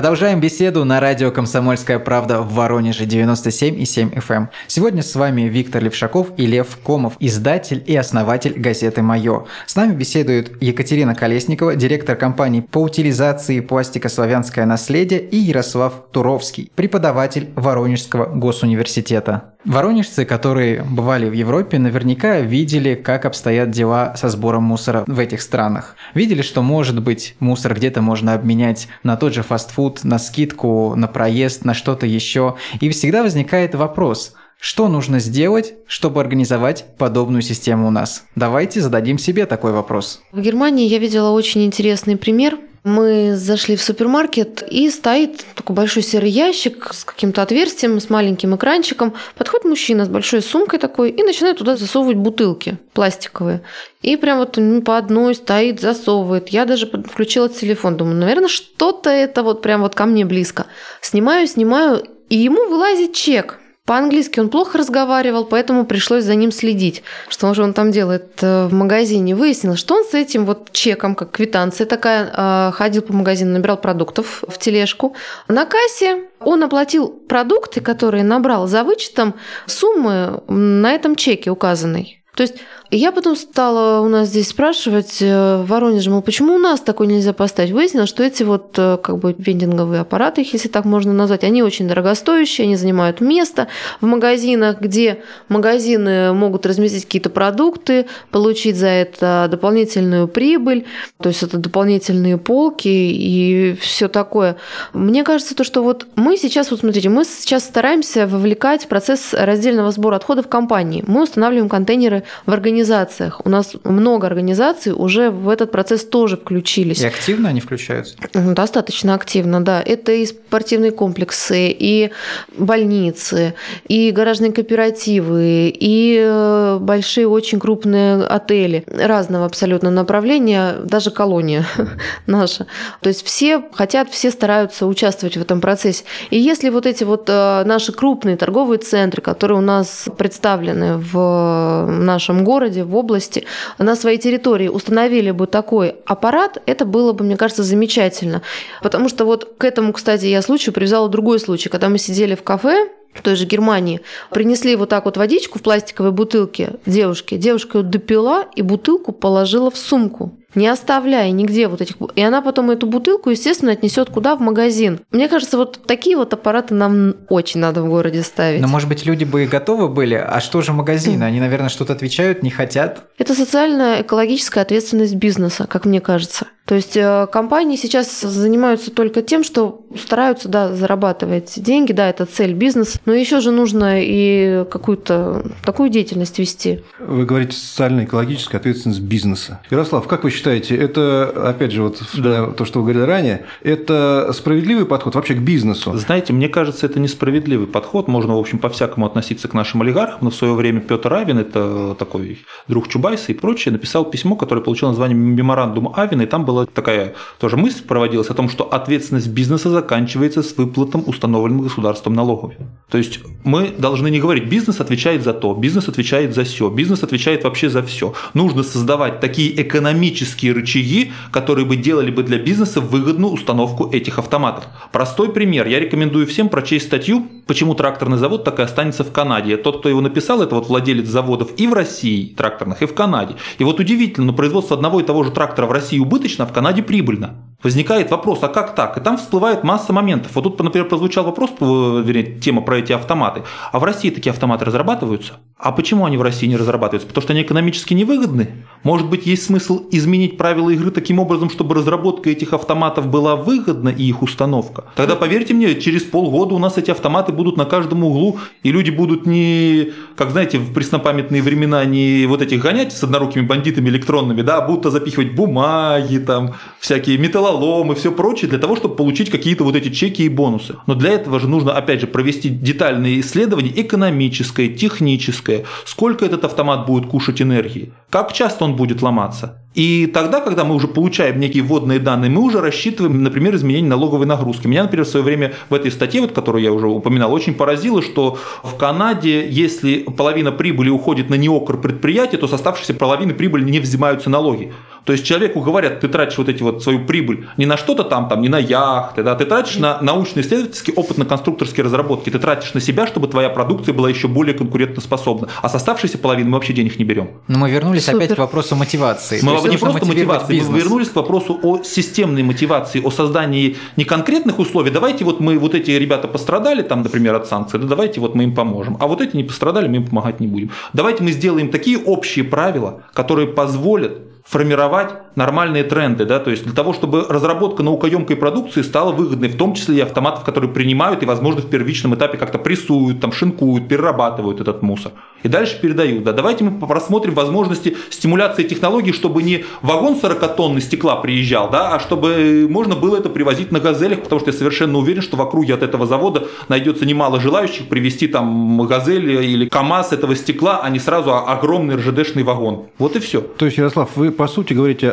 Продолжаем 0.00 0.40
беседу 0.40 0.86
на 0.86 0.98
радио 0.98 1.30
«Комсомольская 1.30 1.98
правда» 1.98 2.40
в 2.40 2.54
Воронеже 2.54 3.04
97,7 3.04 4.14
FM. 4.14 4.34
эм. 4.34 4.50
Сегодня 4.66 5.02
с 5.02 5.14
вами 5.14 5.42
Виктор 5.42 5.84
Левшаков 5.84 6.28
и 6.38 6.46
Лев 6.46 6.78
Комов, 6.82 7.16
издатель 7.20 7.84
и 7.86 7.94
основатель 7.94 8.58
газеты 8.58 9.02
«Моё». 9.02 9.44
С 9.66 9.76
нами 9.76 9.94
беседуют 9.94 10.52
Екатерина 10.62 11.14
Колесникова, 11.14 11.76
директор 11.76 12.16
компании 12.16 12.62
по 12.62 12.78
утилизации 12.78 13.60
пластика 13.60 14.08
«Славянское 14.08 14.64
наследие» 14.64 15.20
и 15.20 15.36
Ярослав 15.36 15.92
Туровский, 16.12 16.72
преподаватель 16.74 17.50
Воронежского 17.54 18.24
госуниверситета. 18.24 19.52
Воронежцы, 19.64 20.24
которые 20.24 20.82
бывали 20.82 21.28
в 21.28 21.32
Европе, 21.32 21.78
наверняка 21.78 22.40
видели, 22.40 22.94
как 22.94 23.26
обстоят 23.26 23.70
дела 23.70 24.14
со 24.16 24.30
сбором 24.30 24.64
мусора 24.64 25.04
в 25.06 25.18
этих 25.18 25.42
странах. 25.42 25.96
Видели, 26.14 26.40
что, 26.40 26.62
может 26.62 27.02
быть, 27.02 27.34
мусор 27.40 27.74
где-то 27.74 28.00
можно 28.00 28.32
обменять 28.32 28.88
на 29.02 29.16
тот 29.16 29.34
же 29.34 29.42
фастфуд, 29.42 30.02
на 30.02 30.18
скидку, 30.18 30.94
на 30.96 31.08
проезд, 31.08 31.64
на 31.64 31.74
что-то 31.74 32.06
еще. 32.06 32.56
И 32.80 32.88
всегда 32.88 33.22
возникает 33.22 33.74
вопрос, 33.74 34.34
что 34.58 34.88
нужно 34.88 35.20
сделать, 35.20 35.74
чтобы 35.86 36.20
организовать 36.20 36.84
подобную 36.98 37.42
систему 37.42 37.88
у 37.88 37.90
нас? 37.90 38.24
Давайте 38.36 38.80
зададим 38.80 39.18
себе 39.18 39.46
такой 39.46 39.72
вопрос. 39.72 40.22
В 40.32 40.40
Германии 40.40 40.86
я 40.86 40.98
видела 40.98 41.30
очень 41.30 41.64
интересный 41.64 42.16
пример. 42.16 42.58
Мы 42.82 43.36
зашли 43.36 43.76
в 43.76 43.82
супермаркет, 43.82 44.62
и 44.66 44.88
стоит 44.88 45.44
такой 45.54 45.76
большой 45.76 46.02
серый 46.02 46.30
ящик 46.30 46.94
с 46.94 47.04
каким-то 47.04 47.42
отверстием, 47.42 48.00
с 48.00 48.08
маленьким 48.08 48.56
экранчиком. 48.56 49.12
Подходит 49.36 49.66
мужчина 49.66 50.06
с 50.06 50.08
большой 50.08 50.40
сумкой 50.40 50.78
такой 50.78 51.10
и 51.10 51.22
начинает 51.22 51.58
туда 51.58 51.76
засовывать 51.76 52.16
бутылки 52.16 52.78
пластиковые. 52.94 53.60
И 54.00 54.16
прям 54.16 54.38
вот 54.38 54.58
по 54.84 54.96
одной 54.96 55.34
стоит, 55.34 55.80
засовывает. 55.80 56.48
Я 56.48 56.64
даже 56.64 56.86
включила 56.86 57.50
телефон, 57.50 57.98
думаю, 57.98 58.16
наверное, 58.16 58.48
что-то 58.48 59.10
это 59.10 59.42
вот 59.42 59.60
прям 59.60 59.82
вот 59.82 59.94
ко 59.94 60.06
мне 60.06 60.24
близко. 60.24 60.64
Снимаю, 61.02 61.46
снимаю, 61.46 62.02
и 62.30 62.38
ему 62.38 62.66
вылазит 62.66 63.12
чек. 63.12 63.59
По-английски 63.86 64.38
он 64.38 64.50
плохо 64.50 64.78
разговаривал, 64.78 65.44
поэтому 65.44 65.84
пришлось 65.84 66.24
за 66.24 66.34
ним 66.34 66.52
следить, 66.52 67.02
что 67.28 67.52
же 67.54 67.62
он 67.62 67.72
там 67.72 67.90
делает 67.90 68.42
э, 68.42 68.66
в 68.66 68.72
магазине. 68.72 69.34
Выяснилось, 69.34 69.80
что 69.80 69.96
он 69.96 70.04
с 70.04 70.14
этим 70.14 70.44
вот 70.44 70.70
чеком, 70.72 71.14
как 71.14 71.32
квитанция 71.32 71.86
такая, 71.86 72.30
э, 72.32 72.72
ходил 72.72 73.02
по 73.02 73.12
магазину, 73.12 73.52
набирал 73.52 73.78
продуктов 73.78 74.44
в 74.46 74.58
тележку. 74.58 75.16
На 75.48 75.64
кассе 75.64 76.24
он 76.40 76.62
оплатил 76.62 77.08
продукты, 77.08 77.80
которые 77.80 78.22
набрал 78.22 78.68
за 78.68 78.84
вычетом 78.84 79.34
суммы 79.66 80.42
на 80.46 80.92
этом 80.92 81.16
чеке 81.16 81.50
указанной. 81.50 82.22
То 82.36 82.42
есть 82.42 82.56
я 82.90 83.12
потом 83.12 83.36
стала 83.36 84.00
у 84.00 84.08
нас 84.08 84.28
здесь 84.28 84.48
спрашивать 84.48 85.18
э, 85.20 85.62
в 85.62 85.66
Воронеже, 85.66 86.10
мол, 86.10 86.22
почему 86.22 86.54
у 86.54 86.58
нас 86.58 86.80
такой 86.80 87.06
нельзя 87.06 87.32
поставить? 87.32 87.70
Выяснилось, 87.70 88.08
что 88.08 88.24
эти 88.24 88.42
вот 88.42 88.74
э, 88.78 88.98
как 89.00 89.18
бы 89.18 89.34
вендинговые 89.38 90.00
аппараты, 90.00 90.40
их, 90.40 90.52
если 90.52 90.68
так 90.68 90.84
можно 90.84 91.12
назвать, 91.12 91.44
они 91.44 91.62
очень 91.62 91.86
дорогостоящие, 91.86 92.64
они 92.64 92.74
занимают 92.74 93.20
место 93.20 93.68
в 94.00 94.06
магазинах, 94.06 94.80
где 94.80 95.22
магазины 95.48 96.32
могут 96.32 96.66
разместить 96.66 97.04
какие-то 97.04 97.30
продукты, 97.30 98.06
получить 98.32 98.76
за 98.76 98.88
это 98.88 99.46
дополнительную 99.48 100.26
прибыль, 100.26 100.84
то 101.22 101.28
есть 101.28 101.44
это 101.44 101.58
дополнительные 101.58 102.38
полки 102.38 102.88
и 102.88 103.76
все 103.80 104.08
такое. 104.08 104.56
Мне 104.92 105.22
кажется, 105.22 105.54
то, 105.54 105.62
что 105.62 105.84
вот 105.84 106.08
мы 106.16 106.36
сейчас, 106.36 106.72
вот 106.72 106.80
смотрите, 106.80 107.08
мы 107.08 107.24
сейчас 107.24 107.64
стараемся 107.64 108.26
вовлекать 108.26 108.84
в 108.84 108.88
процесс 108.88 109.32
раздельного 109.32 109.92
сбора 109.92 110.16
отходов 110.16 110.48
компании. 110.48 111.04
Мы 111.06 111.22
устанавливаем 111.22 111.68
контейнеры 111.68 112.24
в 112.46 112.52
организациях. 112.80 113.40
У 113.44 113.48
нас 113.48 113.74
много 113.84 114.26
организаций 114.26 114.92
уже 114.96 115.30
в 115.30 115.48
этот 115.48 115.70
процесс 115.70 116.04
тоже 116.04 116.36
включились. 116.36 117.00
И 117.00 117.06
активно 117.06 117.50
они 117.50 117.60
включаются? 117.60 118.16
Достаточно 118.32 119.14
активно, 119.14 119.62
да. 119.62 119.82
Это 119.82 120.12
и 120.12 120.26
спортивные 120.26 120.90
комплексы, 120.90 121.68
и 121.68 122.10
больницы, 122.56 123.54
и 123.88 124.10
гаражные 124.10 124.52
кооперативы, 124.52 125.72
и 125.74 126.20
э, 126.22 126.78
большие 126.80 127.28
очень 127.28 127.60
крупные 127.60 128.24
отели 128.24 128.84
разного 128.86 129.46
абсолютно 129.46 129.90
направления, 129.90 130.76
даже 130.84 131.10
колония 131.10 131.66
наша. 132.26 132.66
То 133.00 133.08
есть 133.08 133.24
все 133.24 133.62
хотят, 133.72 134.10
все 134.10 134.30
стараются 134.30 134.86
участвовать 134.86 135.36
в 135.36 135.40
этом 135.40 135.60
процессе. 135.60 136.04
И 136.30 136.38
если 136.38 136.70
вот 136.70 136.86
эти 136.86 137.04
вот 137.04 137.28
э, 137.28 137.64
наши 137.64 137.92
крупные 137.92 138.36
торговые 138.36 138.78
центры, 138.78 139.22
которые 139.22 139.58
у 139.58 139.62
нас 139.62 140.08
представлены 140.16 140.96
в 140.96 141.86
нашем 141.88 142.44
городе, 142.44 142.69
в 142.78 142.94
области, 142.94 143.44
на 143.78 143.96
своей 143.96 144.18
территории 144.18 144.68
установили 144.68 145.32
бы 145.32 145.48
такой 145.48 145.96
аппарат, 146.06 146.62
это 146.66 146.84
было 146.84 147.12
бы, 147.12 147.24
мне 147.24 147.36
кажется, 147.36 147.64
замечательно. 147.64 148.42
Потому 148.82 149.08
что 149.08 149.24
вот 149.24 149.56
к 149.58 149.64
этому, 149.64 149.92
кстати, 149.92 150.26
я 150.26 150.42
случаю 150.42 150.72
привязала 150.72 151.08
другой 151.08 151.40
случай, 151.40 151.68
когда 151.68 151.88
мы 151.88 151.98
сидели 151.98 152.36
в 152.36 152.42
кафе, 152.42 152.88
в 153.12 153.22
той 153.22 153.34
же 153.34 153.44
Германии, 153.44 154.00
принесли 154.30 154.76
вот 154.76 154.88
так 154.88 155.04
вот 155.04 155.16
водичку 155.16 155.58
в 155.58 155.62
пластиковой 155.62 156.12
бутылке 156.12 156.74
девушке. 156.86 157.36
Девушка 157.38 157.78
ее 157.78 157.84
допила 157.84 158.46
и 158.54 158.62
бутылку 158.62 159.10
положила 159.12 159.70
в 159.70 159.76
сумку 159.76 160.32
не 160.54 160.68
оставляя 160.68 161.30
нигде 161.30 161.68
вот 161.68 161.80
этих... 161.80 161.96
И 162.14 162.22
она 162.22 162.42
потом 162.42 162.70
эту 162.70 162.86
бутылку, 162.86 163.30
естественно, 163.30 163.72
отнесет 163.72 164.10
куда? 164.10 164.36
В 164.36 164.40
магазин. 164.40 165.00
Мне 165.10 165.28
кажется, 165.28 165.56
вот 165.56 165.80
такие 165.86 166.16
вот 166.16 166.32
аппараты 166.32 166.74
нам 166.74 167.14
очень 167.28 167.60
надо 167.60 167.82
в 167.82 167.88
городе 167.88 168.22
ставить. 168.22 168.60
Но, 168.60 168.68
может 168.68 168.88
быть, 168.88 169.04
люди 169.04 169.24
бы 169.24 169.44
и 169.44 169.46
готовы 169.46 169.88
были, 169.88 170.14
а 170.14 170.40
что 170.40 170.62
же 170.62 170.72
магазины? 170.72 171.24
Они, 171.24 171.40
наверное, 171.40 171.68
что-то 171.68 171.92
отвечают, 171.92 172.42
не 172.42 172.50
хотят. 172.50 173.04
Это 173.18 173.34
социальная 173.34 174.02
экологическая 174.02 174.60
ответственность 174.60 175.14
бизнеса, 175.14 175.66
как 175.68 175.84
мне 175.84 176.00
кажется. 176.00 176.46
То 176.70 176.76
есть 176.76 176.96
э, 176.96 177.26
компании 177.32 177.74
сейчас 177.74 178.20
занимаются 178.20 178.92
только 178.92 179.22
тем, 179.22 179.42
что 179.42 179.80
стараются, 180.00 180.48
да, 180.48 180.72
зарабатывать 180.72 181.54
деньги, 181.56 181.90
да, 181.90 182.08
это 182.08 182.26
цель 182.26 182.54
бизнеса, 182.54 183.00
но 183.06 183.12
еще 183.12 183.40
же 183.40 183.50
нужно 183.50 184.00
и 184.00 184.64
какую-то 184.70 185.50
такую 185.64 185.90
деятельность 185.90 186.38
вести. 186.38 186.84
Вы 187.00 187.26
говорите 187.26 187.56
социальная 187.56 188.04
экологическая 188.04 188.58
ответственность 188.58 189.00
бизнеса. 189.00 189.60
Ярослав, 189.68 190.06
как 190.06 190.22
вы 190.22 190.30
считаете, 190.30 190.76
это, 190.76 191.48
опять 191.48 191.72
же, 191.72 191.82
вот 191.82 192.00
да. 192.16 192.52
то, 192.52 192.64
что 192.64 192.78
вы 192.78 192.84
говорили 192.84 193.02
ранее, 193.02 193.46
это 193.64 194.30
справедливый 194.32 194.86
подход 194.86 195.16
вообще 195.16 195.34
к 195.34 195.40
бизнесу? 195.40 195.96
Знаете, 195.96 196.32
мне 196.32 196.48
кажется, 196.48 196.86
это 196.86 197.00
несправедливый 197.00 197.66
подход. 197.66 198.06
Можно, 198.06 198.36
в 198.36 198.38
общем, 198.38 198.60
по-всякому 198.60 199.06
относиться 199.06 199.48
к 199.48 199.54
нашим 199.54 199.82
олигархам, 199.82 200.18
но 200.20 200.30
в 200.30 200.36
свое 200.36 200.54
время 200.54 200.82
Петр 200.82 201.12
Авин, 201.12 201.38
это 201.38 201.96
такой 201.98 202.46
друг 202.68 202.86
Чубайса 202.86 203.32
и 203.32 203.34
прочее, 203.34 203.72
написал 203.72 204.04
письмо, 204.04 204.36
которое 204.36 204.60
получило 204.60 204.90
название 204.90 205.18
«Меморандум 205.18 205.92
Авина», 205.96 206.22
и 206.22 206.26
там 206.26 206.44
была 206.60 206.66
такая 206.66 207.14
тоже 207.38 207.56
мысль 207.56 207.82
проводилась 207.84 208.28
о 208.28 208.34
том, 208.34 208.48
что 208.48 208.64
ответственность 208.64 209.28
бизнеса 209.28 209.70
заканчивается 209.70 210.42
с 210.42 210.56
выплатом 210.56 211.04
установленных 211.06 211.64
государством 211.64 212.14
налогов. 212.14 212.52
То 212.88 212.98
есть 212.98 213.20
мы 213.44 213.68
должны 213.68 214.10
не 214.10 214.20
говорить, 214.20 214.48
бизнес 214.48 214.80
отвечает 214.80 215.22
за 215.22 215.32
то, 215.32 215.54
бизнес 215.54 215.88
отвечает 215.88 216.34
за 216.34 216.44
все, 216.44 216.68
бизнес 216.68 217.02
отвечает 217.02 217.44
вообще 217.44 217.68
за 217.68 217.82
все. 217.82 218.14
Нужно 218.34 218.62
создавать 218.62 219.20
такие 219.20 219.60
экономические 219.62 220.52
рычаги, 220.52 221.12
которые 221.30 221.64
бы 221.64 221.76
делали 221.76 222.10
бы 222.10 222.22
для 222.22 222.38
бизнеса 222.38 222.80
выгодную 222.80 223.32
установку 223.32 223.90
этих 223.92 224.18
автоматов. 224.18 224.64
Простой 224.92 225.32
пример. 225.32 225.66
Я 225.66 225.80
рекомендую 225.80 226.26
всем 226.26 226.48
прочесть 226.48 226.86
статью 226.86 227.26
почему 227.50 227.74
тракторный 227.74 228.16
завод 228.16 228.44
так 228.44 228.60
и 228.60 228.62
останется 228.62 229.02
в 229.02 229.10
Канаде. 229.10 229.56
Тот, 229.56 229.80
кто 229.80 229.88
его 229.88 230.00
написал, 230.00 230.40
это 230.40 230.54
вот 230.54 230.68
владелец 230.68 231.08
заводов 231.08 231.48
и 231.56 231.66
в 231.66 231.72
России 231.72 232.32
тракторных, 232.36 232.80
и 232.80 232.86
в 232.86 232.94
Канаде. 232.94 233.34
И 233.58 233.64
вот 233.64 233.80
удивительно, 233.80 234.28
но 234.28 234.32
производство 234.32 234.76
одного 234.76 235.00
и 235.00 235.02
того 235.02 235.24
же 235.24 235.32
трактора 235.32 235.66
в 235.66 235.72
России 235.72 235.98
убыточно, 235.98 236.44
в 236.50 236.52
Канаде 236.52 236.82
прибыльно. 236.82 237.36
Возникает 237.62 238.10
вопрос, 238.10 238.42
а 238.42 238.48
как 238.48 238.74
так? 238.74 238.96
И 238.96 239.00
там 239.00 239.18
всплывает 239.18 239.64
масса 239.64 239.92
моментов. 239.92 240.32
Вот 240.34 240.44
тут, 240.44 240.58
например, 240.60 240.88
прозвучал 240.88 241.24
вопрос, 241.24 241.50
вернее, 241.60 242.40
тема 242.40 242.62
про 242.62 242.78
эти 242.78 242.92
автоматы. 242.92 243.42
А 243.70 243.78
в 243.78 243.84
России 243.84 244.10
такие 244.10 244.30
автоматы 244.30 244.64
разрабатываются? 244.64 245.34
А 245.58 245.72
почему 245.72 246.06
они 246.06 246.16
в 246.16 246.22
России 246.22 246.46
не 246.46 246.56
разрабатываются? 246.56 247.06
Потому 247.06 247.22
что 247.22 247.32
они 247.34 247.42
экономически 247.42 247.92
невыгодны? 247.92 248.64
Может 248.82 249.10
быть, 249.10 249.26
есть 249.26 249.44
смысл 249.44 249.86
изменить 249.90 250.38
правила 250.38 250.70
игры 250.70 250.90
таким 250.90 251.18
образом, 251.18 251.50
чтобы 251.50 251.74
разработка 251.74 252.30
этих 252.30 252.52
автоматов 252.52 253.08
была 253.08 253.36
выгодна 253.36 253.90
и 253.90 254.04
их 254.04 254.22
установка? 254.22 254.84
Тогда, 254.96 255.16
поверьте 255.16 255.52
мне, 255.52 255.78
через 255.80 256.02
полгода 256.02 256.54
у 256.54 256.58
нас 256.58 256.78
эти 256.78 256.90
автоматы 256.90 257.32
будут 257.32 257.56
на 257.56 257.66
каждом 257.66 258.04
углу, 258.04 258.38
и 258.62 258.72
люди 258.72 258.90
будут 258.90 259.26
не, 259.26 259.92
как 260.16 260.30
знаете, 260.30 260.58
в 260.58 260.72
преснопамятные 260.72 261.42
времена 261.42 261.84
не 261.84 262.24
вот 262.26 262.40
этих 262.40 262.62
гонять 262.62 262.92
с 262.92 263.02
однорукими 263.04 263.42
бандитами 263.42 263.90
электронными, 263.90 264.42
да, 264.42 264.58
а 264.58 264.66
будут 264.66 264.90
запихивать 264.90 265.34
бумаги, 265.34 266.18
там, 266.18 266.54
всякие 266.78 267.18
металлоломы, 267.18 267.94
все 267.94 268.10
прочее, 268.10 268.48
для 268.48 268.58
того, 268.58 268.76
чтобы 268.76 268.94
получить 268.94 269.30
какие-то 269.30 269.64
вот 269.64 269.76
эти 269.76 269.90
чеки 269.90 270.22
и 270.22 270.28
бонусы. 270.28 270.76
Но 270.86 270.94
для 270.94 271.10
этого 271.10 271.38
же 271.38 271.48
нужно, 271.48 271.72
опять 271.76 272.00
же, 272.00 272.06
провести 272.06 272.48
детальные 272.48 273.20
исследования 273.20 273.72
экономическое, 273.76 274.68
техническое, 274.68 275.64
сколько 275.84 276.24
этот 276.24 276.44
автомат 276.44 276.86
будет 276.86 277.06
кушать 277.06 277.42
энергии, 277.42 277.92
как 278.08 278.32
часто 278.32 278.64
он 278.64 278.69
будет 278.76 279.02
ломаться. 279.02 279.60
И 279.74 280.10
тогда, 280.12 280.40
когда 280.40 280.64
мы 280.64 280.74
уже 280.74 280.88
получаем 280.88 281.38
некие 281.38 281.62
вводные 281.62 282.00
данные, 282.00 282.28
мы 282.28 282.42
уже 282.42 282.60
рассчитываем, 282.60 283.22
например, 283.22 283.54
изменение 283.54 283.88
налоговой 283.88 284.26
нагрузки. 284.26 284.66
Меня, 284.66 284.82
например, 284.82 285.06
в 285.06 285.08
свое 285.08 285.24
время 285.24 285.52
в 285.68 285.74
этой 285.74 285.92
статье, 285.92 286.20
вот, 286.20 286.32
которую 286.32 286.62
я 286.62 286.72
уже 286.72 286.88
упоминал, 286.88 287.32
очень 287.32 287.54
поразило, 287.54 288.02
что 288.02 288.36
в 288.64 288.76
Канаде, 288.76 289.48
если 289.48 290.00
половина 290.00 290.50
прибыли 290.50 290.90
уходит 290.90 291.30
на 291.30 291.36
неокр 291.36 291.80
предприятия, 291.80 292.36
то 292.36 292.48
с 292.48 292.52
оставшейся 292.52 292.94
половины 292.94 293.32
прибыли 293.32 293.70
не 293.70 293.78
взимаются 293.78 294.28
налоги. 294.28 294.72
То 295.04 295.12
есть 295.12 295.24
человеку 295.24 295.60
говорят, 295.60 296.00
ты 296.00 296.08
тратишь 296.08 296.38
вот 296.38 296.48
эти 296.48 296.62
вот 296.62 296.82
свою 296.82 297.04
прибыль 297.06 297.48
не 297.56 297.66
на 297.66 297.76
что-то 297.76 298.04
там, 298.04 298.28
там, 298.28 298.40
не 298.42 298.48
на 298.48 298.58
яхты, 298.58 299.22
да, 299.22 299.34
ты 299.34 299.44
тратишь 299.44 299.76
на 299.76 300.00
научно-исследовательские, 300.00 300.94
опытно-конструкторские 300.96 301.84
разработки, 301.84 302.30
ты 302.30 302.38
тратишь 302.38 302.74
на 302.74 302.80
себя, 302.80 303.06
чтобы 303.06 303.28
твоя 303.28 303.50
продукция 303.50 303.94
была 303.94 304.08
еще 304.08 304.28
более 304.28 304.54
конкурентоспособна. 304.54 305.48
А 305.62 305.68
с 305.68 305.74
оставшейся 305.74 306.18
половины 306.18 306.50
мы 306.50 306.54
вообще 306.54 306.72
денег 306.72 306.98
не 306.98 307.04
берем. 307.04 307.30
Но 307.48 307.58
мы 307.58 307.70
вернулись 307.70 308.04
Супер. 308.04 308.18
опять 308.18 308.34
к 308.36 308.38
вопросу 308.38 308.76
мотивации. 308.76 309.40
Мы 309.42 309.52
не 309.68 309.76
просто 309.76 310.06
мотивации, 310.06 310.60
мы 310.60 310.78
вернулись 310.78 311.08
к 311.08 311.16
вопросу 311.16 311.58
о 311.62 311.82
системной 311.82 312.42
мотивации, 312.42 313.02
о 313.04 313.10
создании 313.10 313.76
не 313.96 314.04
конкретных 314.04 314.58
условий. 314.58 314.90
Давайте 314.90 315.24
вот 315.24 315.40
мы, 315.40 315.58
вот 315.58 315.74
эти 315.74 315.90
ребята 315.92 316.28
пострадали, 316.28 316.82
там, 316.82 317.02
например, 317.02 317.34
от 317.34 317.46
санкций, 317.46 317.80
да 317.80 317.86
давайте 317.86 318.20
вот 318.20 318.34
мы 318.34 318.44
им 318.44 318.54
поможем. 318.54 318.96
А 319.00 319.06
вот 319.06 319.20
эти 319.20 319.36
не 319.36 319.44
пострадали, 319.44 319.88
мы 319.88 319.96
им 319.96 320.06
помогать 320.06 320.40
не 320.40 320.46
будем. 320.46 320.70
Давайте 320.92 321.22
мы 321.22 321.32
сделаем 321.32 321.70
такие 321.70 321.98
общие 321.98 322.44
правила, 322.44 323.02
которые 323.14 323.48
позволят 323.48 324.29
формировать 324.50 325.14
нормальные 325.36 325.84
тренды, 325.84 326.24
да, 326.24 326.38
то 326.38 326.50
есть 326.50 326.64
для 326.64 326.72
того, 326.72 326.92
чтобы 326.92 327.26
разработка 327.28 327.82
наукоемкой 327.82 328.36
продукции 328.36 328.82
стала 328.82 329.12
выгодной, 329.12 329.48
в 329.48 329.56
том 329.56 329.74
числе 329.74 329.96
и 329.96 330.00
автоматов, 330.00 330.44
которые 330.44 330.70
принимают 330.70 331.22
и, 331.22 331.26
возможно, 331.26 331.60
в 331.62 331.66
первичном 331.66 332.14
этапе 332.14 332.38
как-то 332.38 332.58
прессуют, 332.58 333.20
там, 333.20 333.32
шинкуют, 333.32 333.88
перерабатывают 333.88 334.60
этот 334.60 334.82
мусор. 334.82 335.12
И 335.42 335.48
дальше 335.48 335.80
передают. 335.80 336.24
Да, 336.24 336.32
давайте 336.32 336.64
мы 336.64 336.86
просмотрим 336.86 337.34
возможности 337.34 337.96
стимуляции 338.10 338.64
технологий, 338.64 339.12
чтобы 339.12 339.42
не 339.42 339.64
вагон 339.82 340.18
40-тонны 340.20 340.80
стекла 340.80 341.16
приезжал, 341.16 341.70
да, 341.70 341.94
а 341.94 342.00
чтобы 342.00 342.66
можно 342.68 342.94
было 342.94 343.16
это 343.16 343.28
привозить 343.28 343.72
на 343.72 343.80
газелях, 343.80 344.22
потому 344.22 344.40
что 344.40 344.50
я 344.50 344.56
совершенно 344.56 344.98
уверен, 344.98 345.22
что 345.22 345.36
в 345.36 345.42
округе 345.42 345.74
от 345.74 345.82
этого 345.82 346.06
завода 346.06 346.46
найдется 346.68 347.06
немало 347.06 347.40
желающих 347.40 347.88
привезти 347.88 348.26
там 348.26 348.86
газель 348.86 349.30
или 349.30 349.68
КАМАЗ 349.68 350.12
этого 350.12 350.36
стекла, 350.36 350.80
а 350.82 350.90
не 350.90 350.98
сразу 350.98 351.34
огромный 351.34 351.96
РЖДшный 351.96 352.42
вагон. 352.42 352.86
Вот 352.98 353.16
и 353.16 353.20
все. 353.20 353.40
То 353.40 353.66
есть, 353.66 353.78
Ярослав, 353.78 354.10
вы 354.16 354.30
по 354.30 354.46
сути, 354.46 354.74
говорите 354.74 355.10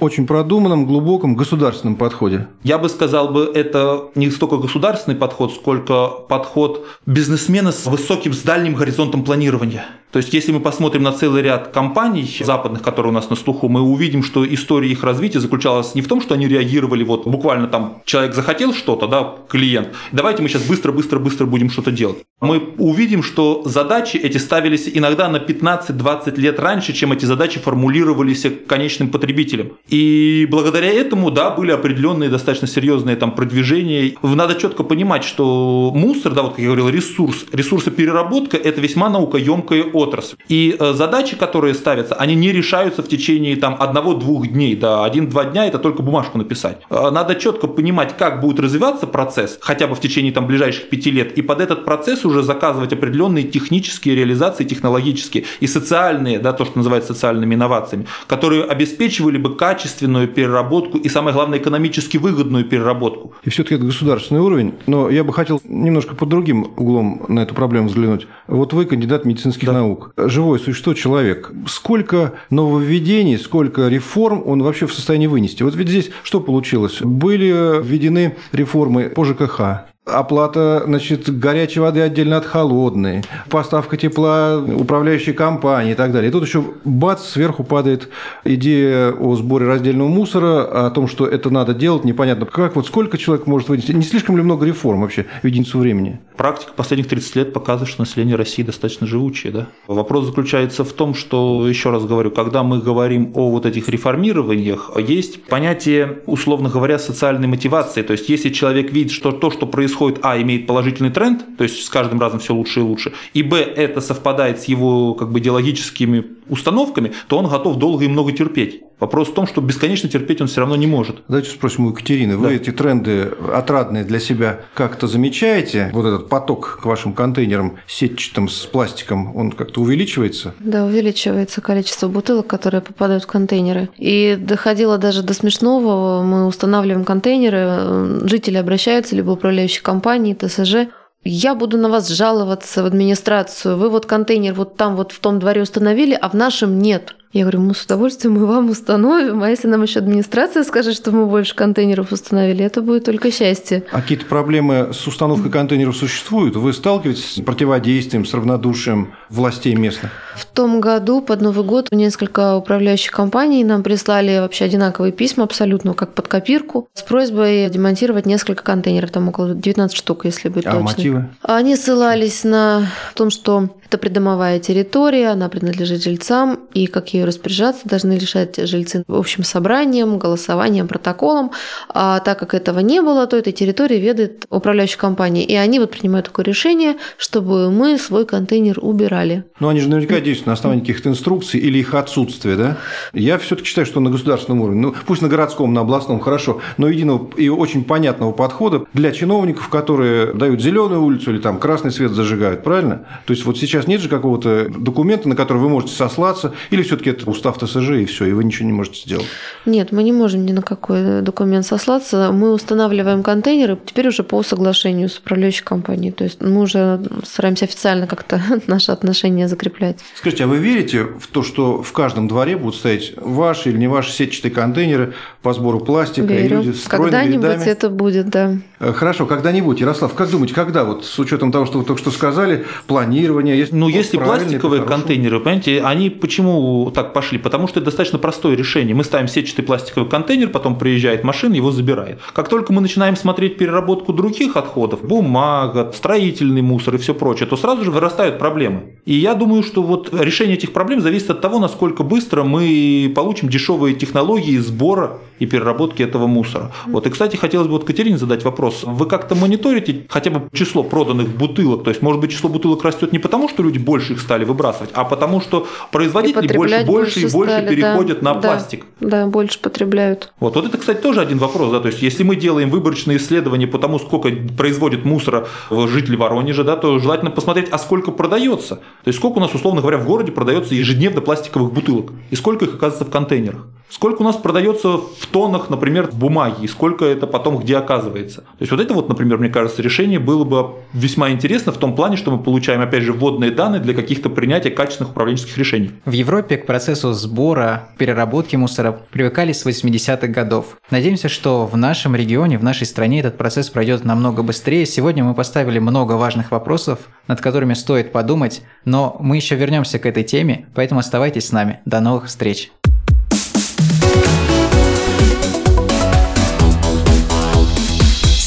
очень 0.00 0.26
продуманном, 0.26 0.86
глубоком 0.86 1.36
государственном 1.36 1.96
подходе. 1.96 2.48
Я 2.62 2.78
бы 2.78 2.88
сказал 2.88 3.28
бы, 3.28 3.50
это 3.54 4.08
не 4.14 4.30
столько 4.30 4.56
государственный 4.56 5.16
подход, 5.16 5.52
сколько 5.52 6.08
подход 6.28 6.86
бизнесмена 7.06 7.72
с 7.72 7.86
высоким, 7.86 8.32
с 8.32 8.42
дальним 8.42 8.74
горизонтом 8.74 9.24
планирования. 9.24 9.86
То 10.16 10.20
есть, 10.20 10.32
если 10.32 10.50
мы 10.50 10.60
посмотрим 10.60 11.02
на 11.02 11.12
целый 11.12 11.42
ряд 11.42 11.68
компаний 11.68 12.26
западных, 12.40 12.80
которые 12.80 13.12
у 13.12 13.14
нас 13.14 13.28
на 13.28 13.36
слуху, 13.36 13.68
мы 13.68 13.82
увидим, 13.82 14.22
что 14.22 14.46
история 14.46 14.90
их 14.90 15.04
развития 15.04 15.40
заключалась 15.40 15.94
не 15.94 16.00
в 16.00 16.08
том, 16.08 16.22
что 16.22 16.32
они 16.32 16.48
реагировали 16.48 17.04
вот 17.04 17.26
буквально 17.26 17.66
там 17.66 18.00
человек 18.06 18.34
захотел 18.34 18.72
что-то, 18.72 19.08
да, 19.08 19.34
клиент, 19.46 19.90
давайте 20.12 20.42
мы 20.42 20.48
сейчас 20.48 20.62
быстро-быстро-быстро 20.62 21.44
будем 21.44 21.68
что-то 21.68 21.90
делать. 21.90 22.16
Мы 22.40 22.62
увидим, 22.78 23.22
что 23.22 23.60
задачи 23.66 24.16
эти 24.16 24.38
ставились 24.38 24.88
иногда 24.90 25.28
на 25.28 25.36
15-20 25.36 26.40
лет 26.40 26.60
раньше, 26.60 26.94
чем 26.94 27.12
эти 27.12 27.26
задачи 27.26 27.60
формулировались 27.60 28.46
конечным 28.66 29.10
потребителем. 29.10 29.72
И 29.90 30.48
благодаря 30.50 30.90
этому, 30.90 31.30
да, 31.30 31.50
были 31.50 31.72
определенные 31.72 32.30
достаточно 32.30 32.66
серьезные 32.66 33.16
там 33.16 33.32
продвижения. 33.32 34.14
Надо 34.22 34.54
четко 34.54 34.82
понимать, 34.82 35.24
что 35.24 35.92
мусор, 35.94 36.32
да, 36.32 36.40
вот 36.40 36.52
как 36.52 36.60
я 36.60 36.66
говорил, 36.68 36.88
ресурс, 36.88 37.44
ресурсопереработка– 37.52 38.56
это 38.64 38.80
весьма 38.80 39.10
наукоемкая 39.10 39.82
отрасль 39.82 40.05
отрасль. 40.06 40.36
И 40.48 40.76
э, 40.78 40.92
задачи, 40.92 41.36
которые 41.36 41.74
ставятся, 41.74 42.14
они 42.14 42.34
не 42.34 42.52
решаются 42.52 43.02
в 43.02 43.08
течение 43.08 43.56
там 43.56 43.76
одного-двух 43.78 44.48
дней. 44.48 44.76
Да, 44.76 45.04
один-два 45.04 45.44
дня 45.44 45.66
это 45.66 45.78
только 45.78 46.02
бумажку 46.02 46.38
написать. 46.38 46.78
Э, 46.90 47.10
надо 47.10 47.34
четко 47.34 47.66
понимать, 47.66 48.16
как 48.16 48.40
будет 48.40 48.60
развиваться 48.60 49.06
процесс, 49.06 49.58
хотя 49.60 49.86
бы 49.86 49.94
в 49.94 50.00
течение 50.00 50.32
там 50.32 50.46
ближайших 50.46 50.88
пяти 50.88 51.10
лет, 51.10 51.36
и 51.38 51.42
под 51.42 51.60
этот 51.60 51.84
процесс 51.84 52.24
уже 52.24 52.42
заказывать 52.42 52.92
определенные 52.92 53.44
технические 53.44 54.14
реализации, 54.14 54.64
технологические 54.64 55.44
и 55.60 55.66
социальные, 55.66 56.38
да, 56.38 56.52
то, 56.52 56.64
что 56.64 56.78
называется 56.78 57.14
социальными 57.14 57.54
инновациями, 57.54 58.06
которые 58.26 58.64
обеспечивали 58.64 59.38
бы 59.38 59.54
качественную 59.56 60.28
переработку 60.28 60.98
и, 60.98 61.08
самое 61.08 61.34
главное, 61.34 61.58
экономически 61.58 62.18
выгодную 62.18 62.64
переработку. 62.64 63.34
И 63.44 63.50
все-таки 63.50 63.76
это 63.76 63.84
государственный 63.84 64.40
уровень, 64.40 64.74
но 64.86 65.10
я 65.10 65.24
бы 65.24 65.32
хотел 65.32 65.60
немножко 65.64 66.14
под 66.14 66.28
другим 66.28 66.66
углом 66.76 67.24
на 67.28 67.40
эту 67.40 67.54
проблему 67.54 67.88
взглянуть. 67.88 68.26
Вот 68.46 68.72
вы 68.72 68.84
кандидат 68.84 69.24
медицинских 69.24 69.66
да. 69.66 69.72
наук, 69.72 69.95
живое 70.16 70.58
существо, 70.58 70.94
человек. 70.94 71.50
Сколько 71.68 72.34
нововведений, 72.50 73.38
сколько 73.38 73.88
реформ 73.88 74.42
он 74.44 74.62
вообще 74.62 74.86
в 74.86 74.94
состоянии 74.94 75.26
вынести? 75.26 75.62
Вот 75.62 75.74
ведь 75.74 75.88
здесь 75.88 76.10
что 76.22 76.40
получилось? 76.40 77.00
Были 77.00 77.82
введены 77.82 78.36
реформы 78.52 79.10
по 79.10 79.24
ЖКХ, 79.24 79.86
Оплата, 80.06 80.84
значит, 80.86 81.36
горячей 81.36 81.80
воды 81.80 82.00
отдельно 82.00 82.36
от 82.36 82.46
холодной, 82.46 83.24
поставка 83.50 83.96
тепла 83.96 84.56
управляющей 84.58 85.32
компании 85.32 85.92
и 85.92 85.94
так 85.96 86.12
далее. 86.12 86.28
И 86.28 86.32
тут 86.32 86.46
еще 86.46 86.62
бац, 86.84 87.24
сверху 87.24 87.64
падает 87.64 88.08
идея 88.44 89.10
о 89.10 89.34
сборе 89.34 89.66
раздельного 89.66 90.06
мусора, 90.06 90.86
о 90.86 90.90
том, 90.92 91.08
что 91.08 91.26
это 91.26 91.50
надо 91.50 91.74
делать, 91.74 92.04
непонятно 92.04 92.46
как, 92.46 92.76
вот 92.76 92.86
сколько 92.86 93.18
человек 93.18 93.48
может 93.48 93.68
вынести. 93.68 93.90
Не 93.90 94.04
слишком 94.04 94.36
ли 94.36 94.44
много 94.44 94.64
реформ 94.64 95.00
вообще 95.00 95.26
в 95.42 95.46
единицу 95.48 95.80
времени? 95.80 96.20
Практика 96.36 96.70
последних 96.76 97.08
30 97.08 97.34
лет 97.34 97.52
показывает, 97.52 97.90
что 97.90 98.02
население 98.02 98.36
России 98.36 98.62
достаточно 98.62 99.08
живучее. 99.08 99.52
Да? 99.52 99.66
Вопрос 99.88 100.26
заключается 100.26 100.84
в 100.84 100.92
том, 100.92 101.14
что, 101.14 101.66
еще 101.66 101.90
раз 101.90 102.04
говорю, 102.04 102.30
когда 102.30 102.62
мы 102.62 102.78
говорим 102.78 103.32
о 103.34 103.50
вот 103.50 103.66
этих 103.66 103.88
реформированиях, 103.88 104.92
есть 104.98 105.42
понятие, 105.46 106.18
условно 106.26 106.68
говоря, 106.68 107.00
социальной 107.00 107.48
мотивации. 107.48 108.02
То 108.02 108.12
есть, 108.12 108.28
если 108.28 108.50
человек 108.50 108.92
видит, 108.92 109.10
что 109.10 109.32
то, 109.32 109.50
что 109.50 109.66
происходит 109.66 109.95
происходит, 109.96 110.20
а, 110.22 110.40
имеет 110.40 110.66
положительный 110.66 111.10
тренд, 111.10 111.56
то 111.56 111.64
есть 111.64 111.84
с 111.84 111.88
каждым 111.88 112.20
разом 112.20 112.38
все 112.38 112.54
лучше 112.54 112.80
и 112.80 112.82
лучше, 112.82 113.12
и, 113.34 113.42
б, 113.42 113.56
это 113.56 114.00
совпадает 114.00 114.60
с 114.60 114.64
его 114.64 115.14
как 115.14 115.30
бы 115.30 115.38
идеологическими 115.38 116.24
установками, 116.48 117.12
то 117.28 117.38
он 117.38 117.48
готов 117.48 117.76
долго 117.76 118.04
и 118.04 118.08
много 118.08 118.32
терпеть. 118.32 118.82
Вопрос 118.98 119.28
в 119.28 119.34
том, 119.34 119.46
что 119.46 119.60
бесконечно 119.60 120.08
терпеть 120.08 120.40
он 120.40 120.46
все 120.46 120.60
равно 120.60 120.76
не 120.76 120.86
может. 120.86 121.22
Давайте 121.28 121.50
спросим 121.50 121.86
у 121.86 121.90
Екатерины. 121.90 122.36
Вы 122.36 122.54
эти 122.54 122.70
тренды 122.70 123.30
отрадные 123.52 124.04
для 124.04 124.18
себя 124.18 124.60
как-то 124.74 125.06
замечаете? 125.06 125.90
Вот 125.92 126.06
этот 126.06 126.28
поток 126.28 126.80
к 126.82 126.86
вашим 126.86 127.12
контейнерам 127.12 127.78
сетчатым 127.86 128.48
с 128.48 128.64
пластиком, 128.66 129.36
он 129.36 129.52
как-то 129.52 129.82
увеличивается? 129.82 130.54
Да, 130.60 130.84
увеличивается 130.84 131.60
количество 131.60 132.08
бутылок, 132.08 132.46
которые 132.46 132.80
попадают 132.80 133.24
в 133.24 133.26
контейнеры. 133.26 133.90
И 133.98 134.36
доходило 134.40 134.96
даже 134.96 135.22
до 135.22 135.34
смешного. 135.34 136.22
Мы 136.22 136.46
устанавливаем 136.46 137.04
контейнеры, 137.04 138.26
жители 138.26 138.56
обращаются, 138.56 139.14
либо 139.14 139.32
управляющие 139.32 139.82
компании, 139.82 140.34
ТСЖ, 140.34 140.88
я 141.28 141.56
буду 141.56 141.76
на 141.76 141.88
вас 141.88 142.08
жаловаться 142.08 142.84
в 142.84 142.86
администрацию, 142.86 143.76
вы 143.76 143.90
вот 143.90 144.06
контейнер 144.06 144.54
вот 144.54 144.76
там 144.76 144.94
вот 144.94 145.10
в 145.10 145.18
том 145.18 145.40
дворе 145.40 145.62
установили, 145.62 146.14
а 146.14 146.28
в 146.28 146.34
нашем 146.34 146.78
нет. 146.78 147.15
Я 147.36 147.42
говорю, 147.42 147.60
мы 147.60 147.74
с 147.74 147.82
удовольствием 147.82 148.32
мы 148.32 148.46
вам 148.46 148.70
установим, 148.70 149.42
а 149.42 149.50
если 149.50 149.68
нам 149.68 149.82
еще 149.82 149.98
администрация 149.98 150.64
скажет, 150.64 150.96
что 150.96 151.12
мы 151.12 151.26
больше 151.26 151.54
контейнеров 151.54 152.10
установили, 152.10 152.64
это 152.64 152.80
будет 152.80 153.04
только 153.04 153.30
счастье. 153.30 153.84
А 153.92 154.00
какие-то 154.00 154.24
проблемы 154.24 154.88
с 154.94 155.06
установкой 155.06 155.50
контейнеров 155.50 155.94
существуют? 155.98 156.56
Вы 156.56 156.72
сталкиваетесь 156.72 157.34
с 157.34 157.40
противодействием, 157.42 158.24
с 158.24 158.32
равнодушием 158.32 159.12
властей 159.28 159.74
местных? 159.74 160.12
В 160.34 160.46
том 160.46 160.80
году 160.80 161.20
под 161.20 161.42
Новый 161.42 161.62
год 161.62 161.88
несколько 161.90 162.56
управляющих 162.56 163.12
компаний 163.12 163.64
нам 163.64 163.82
прислали 163.82 164.38
вообще 164.38 164.64
одинаковые 164.64 165.12
письма 165.12 165.44
абсолютно, 165.44 165.92
как 165.92 166.14
под 166.14 166.28
копирку, 166.28 166.88
с 166.94 167.02
просьбой 167.02 167.68
демонтировать 167.68 168.24
несколько 168.24 168.64
контейнеров, 168.64 169.10
там 169.10 169.28
около 169.28 169.54
19 169.54 169.94
штук, 169.94 170.24
если 170.24 170.48
быть 170.48 170.64
а 170.64 170.70
точным. 170.70 170.84
мотивы? 170.84 171.28
Они 171.42 171.76
ссылались 171.76 172.44
на 172.44 172.88
том, 173.14 173.28
что 173.28 173.68
это 173.84 173.98
придомовая 173.98 174.58
территория, 174.58 175.28
она 175.28 175.48
принадлежит 175.48 176.02
жильцам, 176.02 176.60
и 176.72 176.86
как 176.86 177.14
ее 177.14 177.25
распоряжаться 177.26 177.88
должны 177.88 178.16
решать 178.18 178.56
жильцы 178.68 179.04
общим 179.08 179.44
собранием, 179.44 180.18
голосованием, 180.18 180.88
протоколом. 180.88 181.50
А 181.88 182.20
так 182.20 182.38
как 182.38 182.54
этого 182.54 182.80
не 182.80 183.02
было, 183.02 183.26
то 183.26 183.36
этой 183.36 183.52
территорией 183.52 184.00
ведает 184.00 184.46
управляющая 184.50 184.98
компания. 184.98 185.44
И 185.44 185.54
они 185.54 185.78
вот 185.78 185.90
принимают 185.90 186.26
такое 186.26 186.44
решение, 186.44 186.96
чтобы 187.18 187.70
мы 187.70 187.98
свой 187.98 188.26
контейнер 188.26 188.78
убирали. 188.80 189.44
Но 189.60 189.68
они 189.68 189.80
же 189.80 189.88
наверняка 189.88 190.20
действуют 190.20 190.46
на 190.46 190.52
основании 190.52 190.80
каких-то 190.80 191.08
инструкций 191.08 191.60
или 191.60 191.78
их 191.78 191.94
отсутствия, 191.94 192.56
да? 192.56 192.78
Я 193.12 193.38
все-таки 193.38 193.68
считаю, 193.68 193.86
что 193.86 194.00
на 194.00 194.10
государственном 194.10 194.62
уровне, 194.62 194.80
ну 194.80 194.94
пусть 195.06 195.22
на 195.22 195.28
городском, 195.28 195.72
на 195.74 195.82
областном, 195.82 196.20
хорошо, 196.20 196.60
но 196.76 196.88
единого 196.88 197.30
и 197.36 197.48
очень 197.48 197.84
понятного 197.84 198.32
подхода 198.32 198.84
для 198.92 199.12
чиновников, 199.12 199.68
которые 199.68 200.32
дают 200.32 200.60
зеленую 200.60 201.02
улицу 201.02 201.30
или 201.30 201.38
там 201.38 201.58
красный 201.58 201.90
свет 201.90 202.12
зажигают, 202.12 202.62
правильно? 202.62 203.06
То 203.26 203.32
есть 203.32 203.44
вот 203.44 203.58
сейчас 203.58 203.86
нет 203.86 204.00
же 204.00 204.08
какого-то 204.08 204.68
документа, 204.68 205.28
на 205.28 205.36
который 205.36 205.58
вы 205.58 205.68
можете 205.68 205.94
сослаться, 205.94 206.52
или 206.70 206.82
все-таки 206.82 207.05
это 207.10 207.28
устав 207.30 207.58
ТСЖ 207.58 207.90
и 207.90 208.04
все, 208.04 208.26
и 208.26 208.32
вы 208.32 208.44
ничего 208.44 208.66
не 208.66 208.72
можете 208.72 209.00
сделать? 209.00 209.26
Нет, 209.64 209.92
мы 209.92 210.02
не 210.02 210.12
можем 210.12 210.44
ни 210.46 210.52
на 210.52 210.62
какой 210.62 211.22
документ 211.22 211.66
сослаться. 211.66 212.30
Мы 212.32 212.52
устанавливаем 212.52 213.22
контейнеры 213.22 213.78
теперь 213.84 214.08
уже 214.08 214.22
по 214.22 214.42
соглашению 214.42 215.08
с 215.08 215.18
управляющей 215.18 215.64
компанией. 215.64 216.12
То 216.12 216.24
есть 216.24 216.40
мы 216.40 216.60
уже 216.62 217.00
стараемся 217.24 217.64
официально 217.64 218.06
как-то 218.06 218.40
наши 218.66 218.92
отношения 218.92 219.48
закреплять. 219.48 219.98
Скажите, 220.14 220.44
а 220.44 220.46
вы 220.46 220.58
верите 220.58 221.04
в 221.04 221.26
то, 221.28 221.42
что 221.42 221.82
в 221.82 221.92
каждом 221.92 222.28
дворе 222.28 222.56
будут 222.56 222.76
стоять 222.76 223.12
ваши 223.16 223.70
или 223.70 223.78
не 223.78 223.88
ваши 223.88 224.12
сетчатые 224.12 224.52
контейнеры 224.52 225.14
по 225.42 225.52
сбору 225.52 225.80
пластика, 225.80 226.26
Верю. 226.26 226.44
и 226.44 226.48
люди 226.48 226.76
с 226.76 226.84
Когда-нибудь 226.84 227.44
рядами? 227.44 227.68
это 227.68 227.90
будет, 227.90 228.28
да. 228.30 228.56
Э, 228.78 228.92
хорошо, 228.92 229.26
когда-нибудь. 229.26 229.80
Ярослав, 229.80 230.14
как 230.14 230.30
думаете, 230.30 230.54
когда, 230.54 230.84
вот 230.84 231.04
с 231.04 231.18
учетом 231.18 231.52
того, 231.52 231.66
что 231.66 231.78
вы 231.78 231.84
только 231.84 232.00
что 232.00 232.10
сказали, 232.10 232.66
планирование? 232.86 233.58
Есть, 233.58 233.72
ну, 233.72 233.88
если 233.88 234.16
пластиковые 234.18 234.82
контейнеры, 234.82 235.40
понимаете, 235.40 235.82
они 235.82 236.10
почему 236.10 236.90
так 236.96 237.12
пошли? 237.12 237.38
Потому 237.38 237.68
что 237.68 237.78
это 237.78 237.86
достаточно 237.86 238.18
простое 238.18 238.56
решение. 238.56 238.94
Мы 238.94 239.04
ставим 239.04 239.28
сетчатый 239.28 239.64
пластиковый 239.64 240.08
контейнер, 240.08 240.48
потом 240.48 240.76
приезжает 240.76 241.22
машина, 241.22 241.54
его 241.54 241.70
забирает. 241.70 242.18
Как 242.32 242.48
только 242.48 242.72
мы 242.72 242.80
начинаем 242.80 243.16
смотреть 243.16 243.58
переработку 243.58 244.12
других 244.12 244.56
отходов, 244.56 245.06
бумага, 245.06 245.92
строительный 245.94 246.62
мусор 246.62 246.94
и 246.94 246.98
все 246.98 247.14
прочее, 247.14 247.46
то 247.46 247.56
сразу 247.56 247.84
же 247.84 247.90
вырастают 247.90 248.38
проблемы. 248.38 248.94
И 249.04 249.14
я 249.14 249.34
думаю, 249.34 249.62
что 249.62 249.82
вот 249.82 250.12
решение 250.12 250.56
этих 250.56 250.72
проблем 250.72 251.00
зависит 251.00 251.30
от 251.30 251.40
того, 251.40 251.58
насколько 251.58 252.02
быстро 252.02 252.42
мы 252.42 253.12
получим 253.14 253.48
дешевые 253.48 253.94
технологии 253.94 254.56
сбора 254.56 255.18
и 255.38 255.46
переработки 255.46 256.02
этого 256.02 256.26
мусора. 256.26 256.72
Вот, 256.86 257.06
и, 257.06 257.10
кстати, 257.10 257.36
хотелось 257.36 257.68
бы 257.68 257.74
вот 257.74 257.84
Катерине 257.84 258.16
задать 258.16 258.42
вопрос. 258.44 258.84
Вы 258.84 259.06
как-то 259.06 259.34
мониторите 259.34 260.06
хотя 260.08 260.30
бы 260.30 260.48
число 260.52 260.82
проданных 260.82 261.28
бутылок? 261.28 261.84
То 261.84 261.90
есть, 261.90 262.00
может 262.00 262.20
быть, 262.22 262.32
число 262.32 262.48
бутылок 262.48 262.82
растет 262.84 263.12
не 263.12 263.18
потому, 263.18 263.48
что 263.50 263.62
люди 263.62 263.78
больше 263.78 264.14
их 264.14 264.20
стали 264.20 264.44
выбрасывать, 264.44 264.90
а 264.94 265.04
потому, 265.04 265.42
что 265.42 265.66
производители 265.92 266.56
больше, 266.56 266.85
больше 266.86 267.20
и 267.20 267.30
больше 267.30 267.52
стали, 267.52 267.74
переходят 267.74 268.20
да, 268.20 268.34
на 268.34 268.40
пластик. 268.40 268.84
Да, 269.00 269.26
больше 269.26 269.58
потребляют. 269.58 270.32
Вот, 270.40 270.54
вот 270.54 270.66
это, 270.66 270.78
кстати, 270.78 271.00
тоже 271.00 271.20
один 271.20 271.38
вопрос. 271.38 271.70
Да? 271.72 271.80
То 271.80 271.88
есть, 271.88 272.02
если 272.02 272.22
мы 272.22 272.36
делаем 272.36 272.70
выборочные 272.70 273.18
исследования 273.18 273.66
по 273.66 273.78
тому, 273.78 273.98
сколько 273.98 274.30
производит 274.56 275.04
мусора 275.04 275.46
жители 275.70 276.16
Воронежа, 276.16 276.64
да, 276.64 276.76
то 276.76 276.98
желательно 276.98 277.30
посмотреть, 277.30 277.68
а 277.70 277.78
сколько 277.78 278.10
продается. 278.10 278.76
То 278.76 279.08
есть, 279.08 279.18
сколько 279.18 279.38
у 279.38 279.40
нас, 279.40 279.54
условно 279.54 279.80
говоря, 279.80 279.98
в 279.98 280.06
городе 280.06 280.32
продается 280.32 280.74
ежедневно 280.74 281.20
пластиковых 281.20 281.72
бутылок, 281.72 282.12
и 282.30 282.36
сколько 282.36 282.64
их 282.64 282.74
оказывается 282.74 283.04
в 283.04 283.10
контейнерах. 283.10 283.66
Сколько 283.88 284.22
у 284.22 284.24
нас 284.24 284.34
продается 284.34 284.96
в 284.96 285.26
тоннах, 285.30 285.70
например, 285.70 286.10
бумаги, 286.12 286.64
и 286.64 286.66
сколько 286.66 287.04
это 287.04 287.28
потом 287.28 287.58
где 287.58 287.76
оказывается. 287.76 288.40
То 288.40 288.60
есть 288.60 288.72
вот 288.72 288.80
это 288.80 288.92
вот, 288.94 289.08
например, 289.08 289.38
мне 289.38 289.48
кажется, 289.48 289.80
решение 289.80 290.18
было 290.18 290.42
бы 290.42 290.70
весьма 290.92 291.30
интересно 291.30 291.70
в 291.70 291.76
том 291.76 291.94
плане, 291.94 292.16
что 292.16 292.32
мы 292.32 292.42
получаем, 292.42 292.80
опять 292.80 293.04
же, 293.04 293.12
вводные 293.12 293.52
данные 293.52 293.80
для 293.80 293.94
каких-то 293.94 294.28
принятия 294.28 294.70
качественных 294.70 295.12
управленческих 295.12 295.56
решений. 295.56 295.92
В 296.04 296.10
Европе 296.10 296.56
к 296.56 296.66
процессу 296.76 297.14
сбора, 297.14 297.88
переработки 297.96 298.54
мусора 298.54 298.92
привыкали 298.92 299.52
с 299.54 299.64
80-х 299.64 300.26
годов. 300.26 300.76
Надеемся, 300.90 301.30
что 301.30 301.64
в 301.64 301.74
нашем 301.74 302.14
регионе, 302.14 302.58
в 302.58 302.62
нашей 302.62 302.86
стране 302.86 303.20
этот 303.20 303.38
процесс 303.38 303.70
пройдет 303.70 304.04
намного 304.04 304.42
быстрее. 304.42 304.84
Сегодня 304.84 305.24
мы 305.24 305.32
поставили 305.32 305.78
много 305.78 306.12
важных 306.12 306.50
вопросов, 306.50 306.98
над 307.28 307.40
которыми 307.40 307.72
стоит 307.72 308.12
подумать, 308.12 308.60
но 308.84 309.16
мы 309.20 309.36
еще 309.36 309.54
вернемся 309.54 309.98
к 309.98 310.04
этой 310.04 310.22
теме, 310.22 310.66
поэтому 310.74 311.00
оставайтесь 311.00 311.46
с 311.46 311.52
нами. 311.52 311.80
До 311.86 312.00
новых 312.00 312.26
встреч! 312.26 312.70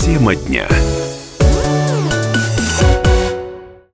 Тема 0.05 0.35
дня. 0.35 0.67